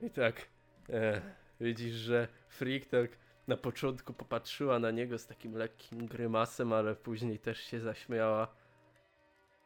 [0.00, 0.48] I tak,
[0.90, 1.22] e,
[1.60, 3.10] widzisz, że Freak tak
[3.48, 8.54] na początku popatrzyła na niego z takim lekkim grymasem, ale później też się zaśmiała.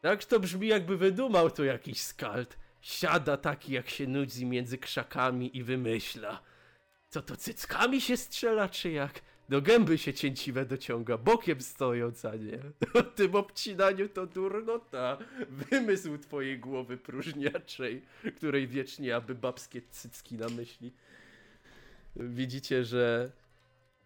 [0.00, 2.58] Tak to brzmi jakby wydumał to jakiś skald.
[2.80, 6.42] Siada taki jak się nudzi między krzakami i wymyśla.
[7.08, 9.20] Co to cyckami się strzela, czy jak?
[9.52, 12.58] Do gęby się cięciwe dociąga, bokiem stojąc, a nie.
[13.00, 15.18] O tym obcinaniu to durnota.
[15.48, 18.02] Wymysł twojej głowy próżniaczej,
[18.36, 20.92] której wiecznie aby babskie cycki na myśli.
[22.16, 23.32] Widzicie, że...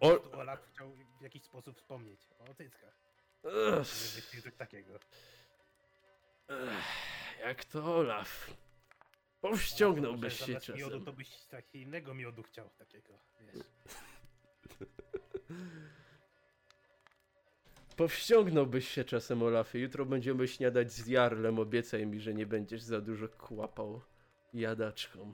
[0.00, 0.30] O...
[0.32, 2.94] Olaf chciał w jakiś sposób wspomnieć o cyckach.
[3.42, 4.22] Coś
[4.58, 4.94] takiego.
[6.48, 8.50] ech, jak to Olaf.
[9.40, 11.04] Powściągnąłbyś Może się zamiast miodu czasem.
[11.04, 13.64] to byś takiego innego miodu chciał, takiego, wiesz.
[17.96, 19.78] Powściągnąłbyś się czasem, Olafie.
[19.78, 21.58] Jutro będziemy śniadać z Jarlem.
[21.58, 24.00] Obiecaj mi, że nie będziesz za dużo kłapał
[24.54, 25.32] jadaczką.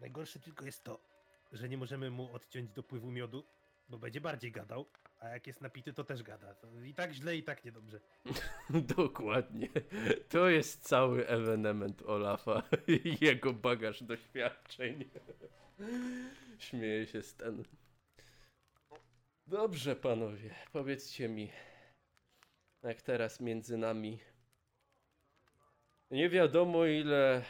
[0.00, 1.00] Najgorsze tylko jest to,
[1.52, 3.44] że nie możemy mu odciąć dopływu miodu,
[3.88, 4.86] bo będzie bardziej gadał,
[5.24, 6.54] a jak jest napity, to też gada.
[6.54, 8.00] To I tak źle, i tak niedobrze.
[8.96, 9.68] Dokładnie.
[10.28, 15.10] To jest cały ewenement Olafa i jego bagaż doświadczeń.
[16.58, 17.64] Śmieję się ten.
[19.46, 21.50] Dobrze, panowie, powiedzcie mi,
[22.82, 24.20] jak teraz między nami.
[26.10, 27.42] Nie wiadomo, ile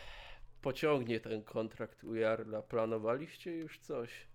[0.61, 2.63] pociągnie ten kontrakt u Jarla.
[2.63, 4.34] Planowaliście już coś?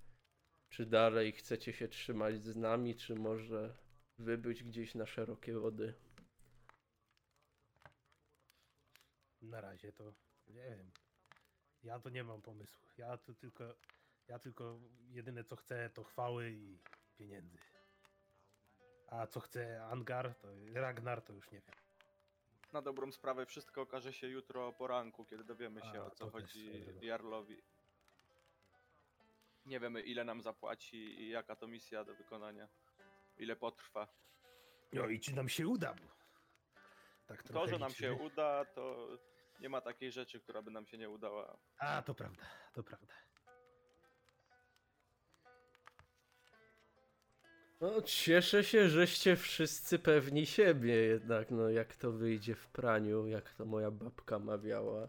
[0.69, 3.77] Czy dalej chcecie się trzymać z nami, czy może
[4.17, 5.93] wybyć gdzieś na szerokie wody?
[9.41, 10.13] Na razie to
[10.47, 10.91] nie wiem.
[11.83, 12.87] Ja to nie mam pomysłu.
[12.97, 13.75] Ja to tylko,
[14.27, 16.79] ja tylko jedyne co chcę to chwały i
[17.17, 17.57] pieniędzy.
[19.07, 21.75] A co chce Angar, to Ragnar, to już nie wiem.
[22.73, 26.25] Na dobrą sprawę wszystko okaże się jutro o poranku, kiedy dowiemy się A, o co
[26.25, 27.01] to też chodzi drogą.
[27.01, 27.61] Jarlowi.
[29.69, 32.67] Nie wiemy ile nam zapłaci i jaka to misja do wykonania.
[33.37, 34.07] Ile potrwa.
[34.93, 36.19] No i czy nam się uda, bo
[37.27, 39.07] tak To, że nam się uda, to
[39.59, 41.57] nie ma takiej rzeczy, która by nam się nie udała.
[41.77, 43.13] A, to prawda, to prawda.
[47.81, 53.53] No, cieszę się, żeście wszyscy pewni siebie jednak, no jak to wyjdzie w praniu, jak
[53.53, 55.07] to moja babka mawiała.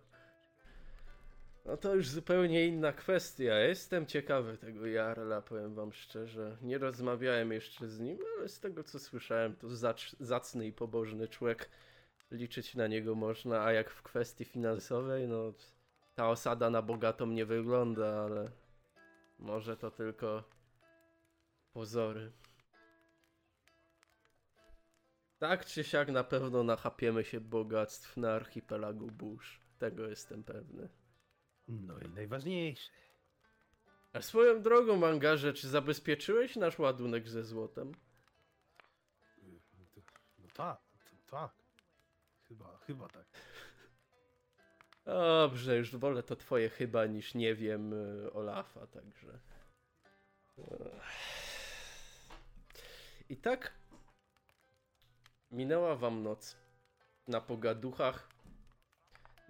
[1.65, 3.59] No to już zupełnie inna kwestia.
[3.59, 6.57] Jestem ciekawy tego Jarla, powiem wam szczerze.
[6.63, 11.29] Nie rozmawiałem jeszcze z nim, ale z tego co słyszałem, to zacz, zacny i pobożny
[11.29, 11.71] człowiek.
[12.31, 15.53] Liczyć na niego można, a jak w kwestii finansowej, no
[16.15, 18.51] ta osada na bogatą nie wygląda, ale
[19.39, 20.45] może to tylko
[21.73, 22.33] pozory.
[25.39, 29.61] Tak czy siak na pewno nachapiemy się bogactw na archipelagu Bush.
[29.79, 31.00] Tego jestem pewny.
[31.71, 32.91] No i najważniejsze.
[34.13, 37.93] A swoją drogą, Mangarze, czy zabezpieczyłeś nasz ładunek ze złotem?
[39.43, 40.01] No, to,
[40.39, 40.81] no tak,
[41.31, 41.53] tak.
[42.49, 43.27] Chyba, chyba tak.
[45.05, 49.39] Dobrze, już wolę to twoje chyba niż nie wiem y, Olafa, także.
[53.29, 53.75] I tak
[55.51, 56.57] minęła wam noc
[57.29, 58.29] na pogaduchach,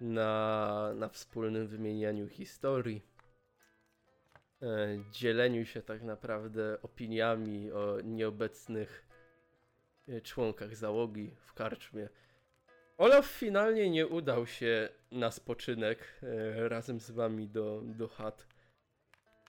[0.01, 3.01] na, na wspólnym wymienianiu historii,
[4.61, 9.05] e, dzieleniu się tak naprawdę opiniami o nieobecnych
[10.07, 12.09] e, członkach załogi w karczmie.
[12.97, 18.47] Olaf finalnie nie udał się na spoczynek e, razem z wami do, do chat,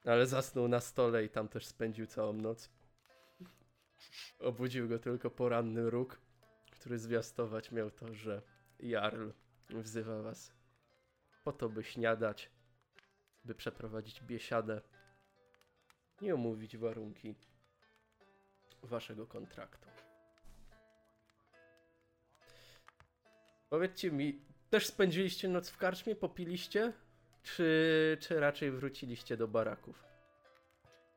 [0.04, 2.70] ale zasnął na stole i tam też spędził całą noc.
[4.38, 6.20] Obudził go tylko poranny róg,
[6.70, 8.42] który zwiastować miał to, że
[8.80, 9.28] Jarl
[9.80, 10.52] wzywa was
[11.44, 12.50] po to, by śniadać,
[13.44, 14.80] by przeprowadzić biesiadę
[16.20, 17.34] i omówić warunki
[18.82, 19.88] waszego kontraktu.
[23.70, 26.92] Powiedzcie mi, też spędziliście noc w karczmie, popiliście?
[27.42, 30.04] Czy, czy raczej wróciliście do baraków?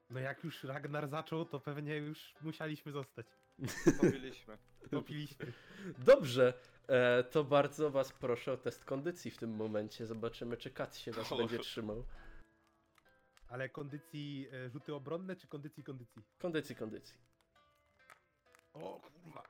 [0.09, 3.25] No jak już Ragnar zaczął, to pewnie już musieliśmy zostać.
[4.01, 4.57] Popiliśmy.
[4.91, 5.53] Popiliśmy.
[5.97, 6.53] Dobrze,
[7.31, 10.05] to bardzo was proszę o test kondycji w tym momencie.
[10.05, 11.37] Zobaczymy, czy Kat się was O.
[11.37, 12.03] będzie trzymał.
[13.47, 16.21] Ale kondycji e, rzuty obronne, czy kondycji kondycji?
[16.39, 17.17] Kondycji, kondycji.
[18.73, 19.43] O kurwa.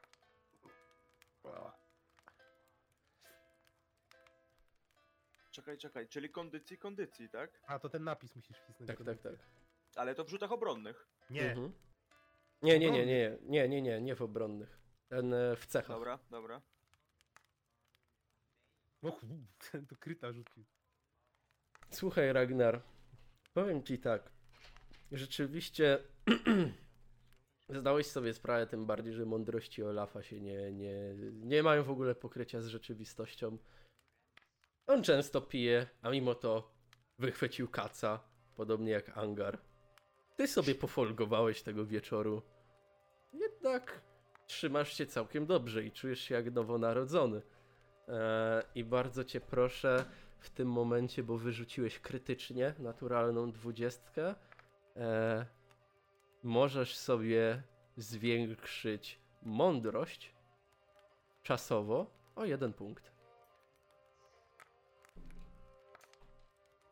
[5.51, 7.61] Czekaj, czekaj, czyli kondycji, kondycji, tak?
[7.67, 8.87] A, to ten napis musisz wcisnąć.
[8.87, 9.29] Tak, tak, kondycji.
[9.29, 9.39] tak.
[9.95, 11.07] Ale to w rzutach obronnych.
[11.29, 11.73] Nie, Mhm.
[12.61, 14.79] Nie, nie, nie, nie, nie, nie, nie, nie w obronnych.
[15.07, 15.87] Ten e, w cechach.
[15.97, 16.61] Dobra, dobra.
[19.05, 19.19] O
[19.71, 20.63] ten to kryta rzucił.
[21.91, 22.81] Słuchaj, Ragnar,
[23.53, 24.31] powiem ci tak.
[25.11, 25.99] Rzeczywiście
[27.69, 32.15] zdałeś sobie sprawę, tym bardziej, że mądrości Olafa się nie, nie, nie mają w ogóle
[32.15, 33.57] pokrycia z rzeczywistością.
[34.87, 36.75] On często pije, a mimo to
[37.19, 38.19] wychwycił kaca,
[38.55, 39.57] podobnie jak Angar.
[40.35, 42.41] Ty sobie pofolgowałeś tego wieczoru.
[43.33, 44.01] Jednak
[44.47, 47.41] trzymasz się całkiem dobrze i czujesz się jak nowonarodzony.
[48.07, 50.05] Eee, I bardzo cię proszę,
[50.45, 54.35] w tym momencie, bo wyrzuciłeś krytycznie naturalną dwudziestkę,
[54.95, 55.45] e,
[56.43, 57.61] możesz sobie
[57.97, 60.35] zwiększyć mądrość
[61.43, 63.11] czasowo o jeden punkt.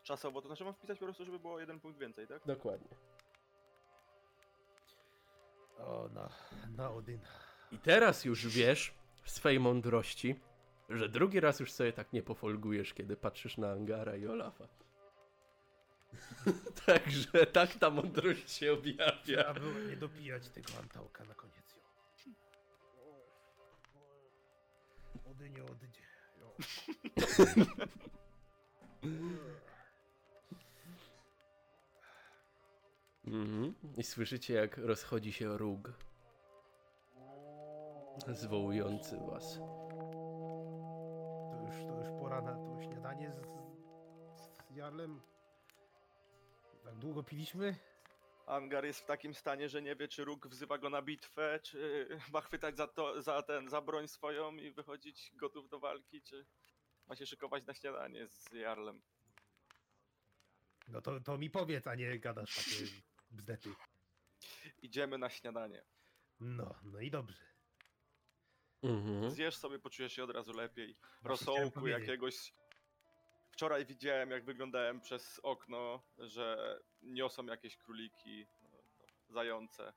[0.03, 2.41] Czasowo, to znaczy mam wpisać po prostu, żeby było jeden punkt więcej, tak?
[2.45, 2.95] Dokładnie.
[5.77, 6.29] O, na,
[6.77, 7.19] na Odin.
[7.71, 8.93] I teraz już wiesz
[9.23, 10.39] w swej mądrości,
[10.89, 14.67] że drugi raz już sobie tak nie pofolgujesz, kiedy patrzysz na Angara i Olafa.
[16.85, 19.11] Także tak ta mądrość się objawia.
[19.23, 21.75] Trzeba było nie dopijać tego antałka na koniec.
[22.25, 22.31] Jo.
[25.31, 26.01] Ody nie oddzie.
[26.39, 26.55] Jo.
[33.27, 33.73] Mhm.
[33.97, 35.93] I słyszycie, jak rozchodzi się róg.
[38.27, 39.59] Zwołujący was.
[41.73, 43.41] To już, to już pora na to śniadanie z,
[44.71, 45.21] z Jarlem.
[46.83, 47.75] Tak długo piliśmy?
[48.45, 52.07] Angar jest w takim stanie, że nie wie, czy róg wzywa go na bitwę, czy
[52.33, 56.45] ma chwytać za, to, za, ten, za broń swoją i wychodzić gotów do walki, czy
[57.07, 59.01] ma się szykować na śniadanie z Jarlem.
[60.87, 62.85] No to, to mi powiedz, a nie gadasz takie
[63.37, 63.69] bzdety.
[64.81, 65.83] Idziemy na śniadanie.
[66.39, 67.52] No, no i dobrze.
[68.83, 69.31] Mhm.
[69.31, 70.95] Zjesz sobie, poczujesz się od razu lepiej.
[70.95, 72.53] chciałem Rosołku jakiegoś.
[73.51, 79.93] Wczoraj widziałem, jak wyglądałem przez okno, że niosą jakieś króliki, no, to zające.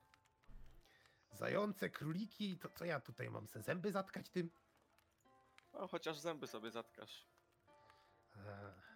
[1.32, 4.50] Zające, króliki, to co ja tutaj mam se zęby zatkać tym?
[5.72, 7.26] No, chociaż zęby sobie zatkasz.
[8.36, 8.86] A,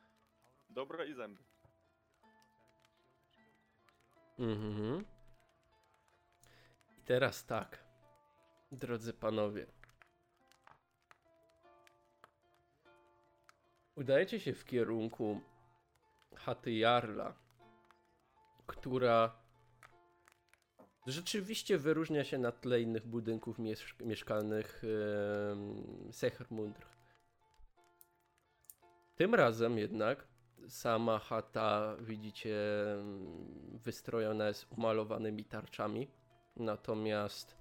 [0.71, 1.43] Dobre i zęby.
[4.39, 5.05] Mhm.
[6.99, 7.85] I teraz tak,
[8.73, 9.80] drodzy panowie.
[13.97, 15.41] Udajecie się w kierunku
[16.35, 17.35] chaty Jarla,
[18.67, 19.37] która
[21.07, 24.83] rzeczywiście wyróżnia się na tle innych budynków miesz- mieszkalnych
[26.13, 26.87] Sechermundr.
[29.17, 30.27] Tym razem jednak
[30.69, 32.57] sama chata, widzicie,
[33.75, 36.11] wystrojona jest umalowanymi tarczami,
[36.57, 37.57] natomiast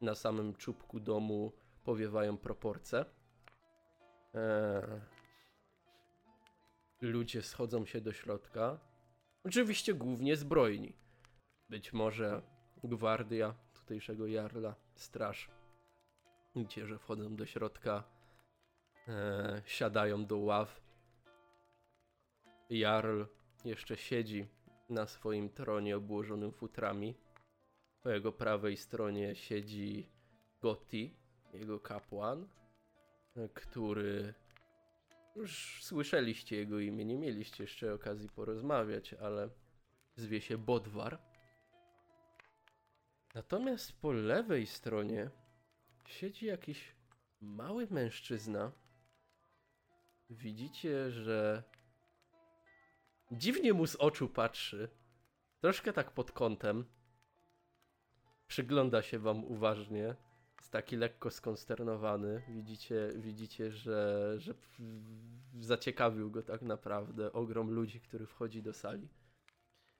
[0.00, 1.52] na samym czubku domu
[1.84, 3.04] powiewają proporcje.
[4.34, 5.00] Eee,
[7.00, 8.80] ludzie schodzą się do środka.
[9.44, 10.92] Oczywiście głównie zbrojni.
[11.68, 12.42] Być może
[12.84, 15.50] gwardia tutejszego jarla, straż.
[16.56, 18.04] Widzicie, że wchodzą do środka,
[19.08, 20.80] eee, siadają do ław.
[22.70, 23.22] Jarl
[23.64, 24.48] jeszcze siedzi
[24.88, 27.14] na swoim tronie obłożonym futrami.
[28.00, 30.10] Po jego prawej stronie siedzi
[30.60, 31.16] Gotti,
[31.52, 32.48] jego kapłan,
[33.54, 34.34] który
[35.38, 39.48] już słyszeliście jego imię, nie mieliście jeszcze okazji porozmawiać, ale
[40.16, 41.18] zwie się Bodwar.
[43.34, 45.30] Natomiast po lewej stronie
[46.06, 46.94] siedzi jakiś
[47.40, 48.72] mały mężczyzna.
[50.30, 51.62] Widzicie, że
[53.32, 54.88] dziwnie mu z oczu patrzy.
[55.60, 56.84] Troszkę tak pod kątem.
[58.46, 60.16] Przygląda się wam uważnie.
[60.58, 62.42] Jest taki lekko skonsternowany.
[62.48, 64.54] Widzicie, widzicie że, że
[65.60, 69.08] zaciekawił go tak naprawdę ogrom ludzi, który wchodzi do sali.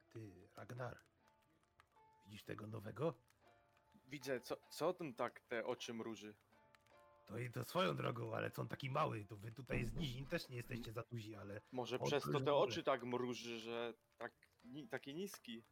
[0.08, 0.98] ty, Ragnar,
[2.26, 3.14] widzisz tego nowego?
[4.08, 6.34] Widzę, co, co ten tak te oczy mruży?
[7.26, 10.26] To i to swoją drogą, ale co on taki mały, to wy tutaj z nizin
[10.26, 13.94] też nie jesteście za duzi, ale Może O, przez to te oczy tak mruży, że
[14.18, 14.32] tak
[14.64, 15.64] ni, taki niski.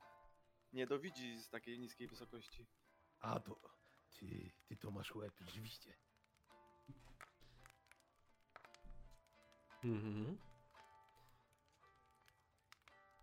[0.73, 2.67] Nie dowidzi z takiej niskiej wysokości.
[3.21, 3.61] a to,
[4.17, 5.95] ty, ty to masz łeb, rzeczywiście.
[9.85, 10.39] Mhm.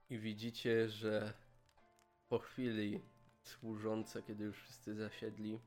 [0.10, 1.34] I widzicie, że
[2.30, 3.02] po chwili
[3.44, 5.60] służące, kiedy już wszyscy zasiedli,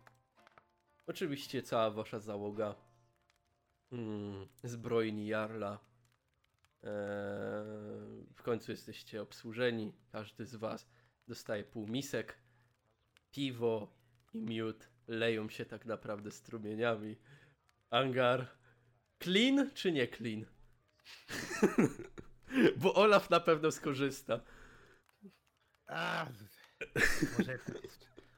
[1.06, 2.74] oczywiście cała wasza załoga,
[3.92, 5.78] mm, zbrojni Jarla,
[6.82, 6.90] eee,
[8.34, 10.88] w końcu jesteście obsłużeni, każdy z was
[11.28, 12.38] dostaje pół misek,
[13.30, 13.92] piwo
[14.34, 17.16] i miód leją się tak naprawdę strumieniami.
[17.90, 18.46] Angar,
[19.22, 20.46] clean czy nie clean?
[22.82, 24.40] Bo Olaf na pewno skorzysta.
[25.86, 26.26] A,
[27.38, 27.58] może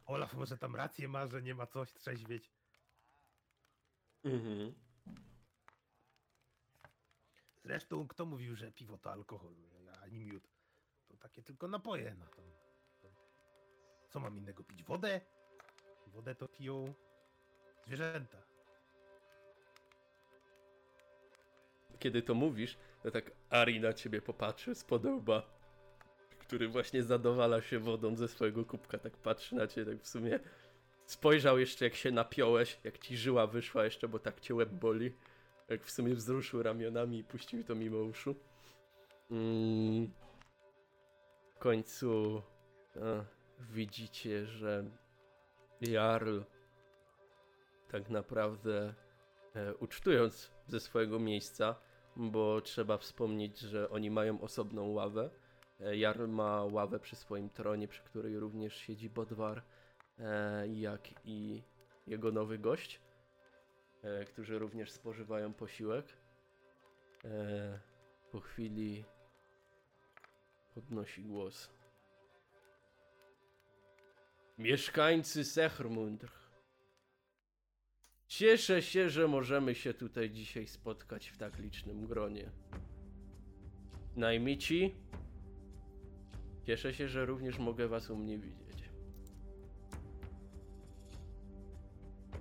[0.07, 2.53] Olaf może tam rację ma, że nie ma coś trzeźwieć.
[4.25, 4.75] Mhm.
[7.65, 9.55] Zresztą kto mówił, że piwo to alkohol,
[10.03, 10.49] ani miód?
[11.09, 12.43] To takie tylko napoje, no to...
[14.09, 14.85] Co mam innego pić?
[14.85, 15.21] Wodę?
[16.19, 16.95] Wodę to piją
[17.87, 18.39] zwierzęta.
[21.99, 25.43] Kiedy to mówisz, to tak Ari na ciebie popatrzy z podoba,
[26.39, 30.41] który właśnie zadowala się wodą ze swojego kubka, tak patrzy na ciebie, tak w sumie
[31.07, 35.13] spojrzał jeszcze jak się napiąłeś, jak ci żyła wyszła jeszcze, bo tak cię łeb boli.
[35.69, 38.35] Jak w sumie wzruszył ramionami i puścił to mimo uszu.
[39.31, 40.11] Mm.
[41.55, 42.43] W końcu
[42.97, 43.25] e,
[43.61, 44.85] widzicie, że
[45.81, 46.41] Jarl
[47.89, 48.95] tak naprawdę
[49.55, 51.75] e, ucztując ze swojego miejsca,
[52.17, 55.31] bo trzeba wspomnieć, że oni mają osobną ławę,
[55.81, 59.63] E, Jarl ma ławę przy swoim tronie, przy której również siedzi Bodwar,
[60.19, 61.63] e, jak i
[62.07, 63.01] jego nowy gość,
[64.03, 66.07] e, którzy również spożywają posiłek.
[67.25, 67.81] E,
[68.31, 69.05] po chwili
[70.75, 71.78] podnosi głos.
[74.59, 76.31] Mieszkańcy Sechrmundr.
[78.27, 82.51] Cieszę się, że możemy się tutaj dzisiaj spotkać w tak licznym gronie.
[84.17, 84.95] Najmici,
[86.65, 88.91] cieszę się, że również mogę was u mnie widzieć.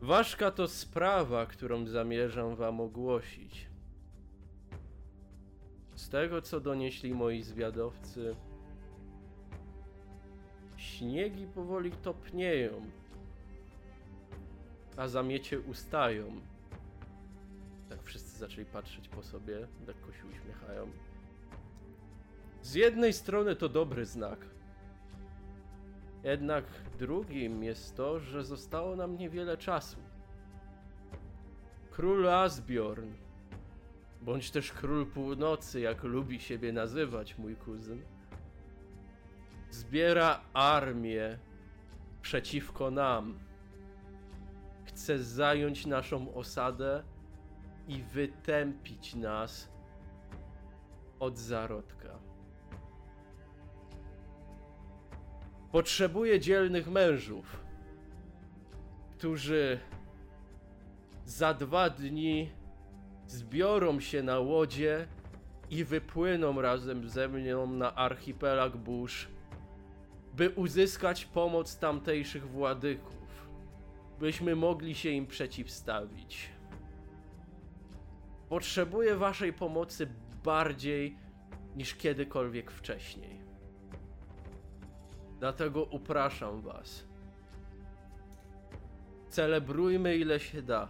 [0.02, 3.68] Ważka to sprawa, którą zamierzam wam ogłosić.
[5.96, 8.36] Z tego, co donieśli moi zwiadowcy,
[10.98, 12.72] śniegi powoli topnieją,
[14.98, 16.42] a zamiecie ustają.
[17.90, 20.92] Tak wszyscy zaczęli patrzeć po sobie, lekko się uśmiechają.
[22.62, 24.40] Z jednej strony to dobry znak.
[26.24, 26.66] Jednak
[27.00, 29.98] drugim jest to, że zostało nam niewiele czasu.
[31.92, 33.10] Król Asbjorn,
[34.22, 38.02] bądź też król północy, jak lubi siebie nazywać mój kuzyn,
[39.72, 41.38] zbiera armię
[42.22, 43.40] przeciwko nam.
[44.86, 47.04] Chce zająć naszą osadę
[47.88, 49.70] i wytępić nas
[51.20, 52.20] od zarodka.
[55.72, 57.60] Potrzebuje dzielnych mężów,
[59.18, 59.80] którzy
[61.26, 62.50] za dwa dni
[63.28, 65.08] zbiorą się na łodzie
[65.70, 69.28] i wypłyną razem ze mną na archipelag burz,
[70.38, 73.50] by uzyskać pomoc tamtejszych władyków,
[74.20, 76.50] byśmy mogli się im przeciwstawić.
[78.50, 80.08] Potrzebuję waszej pomocy
[80.44, 81.18] bardziej
[81.76, 83.40] niż kiedykolwiek wcześniej.
[85.40, 87.08] Dlatego upraszam was.
[89.30, 90.90] Celebrujmy ile się da.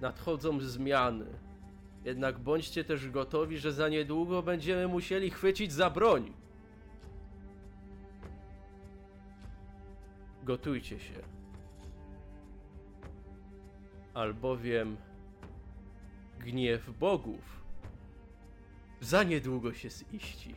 [0.00, 1.26] Nadchodzą zmiany.
[2.04, 6.32] Jednak bądźcie też gotowi, że za niedługo będziemy musieli chwycić za broń.
[10.48, 11.14] Gotujcie się.
[14.14, 14.96] Albowiem
[16.40, 17.62] gniew bogów
[19.00, 20.54] za niedługo się ziści.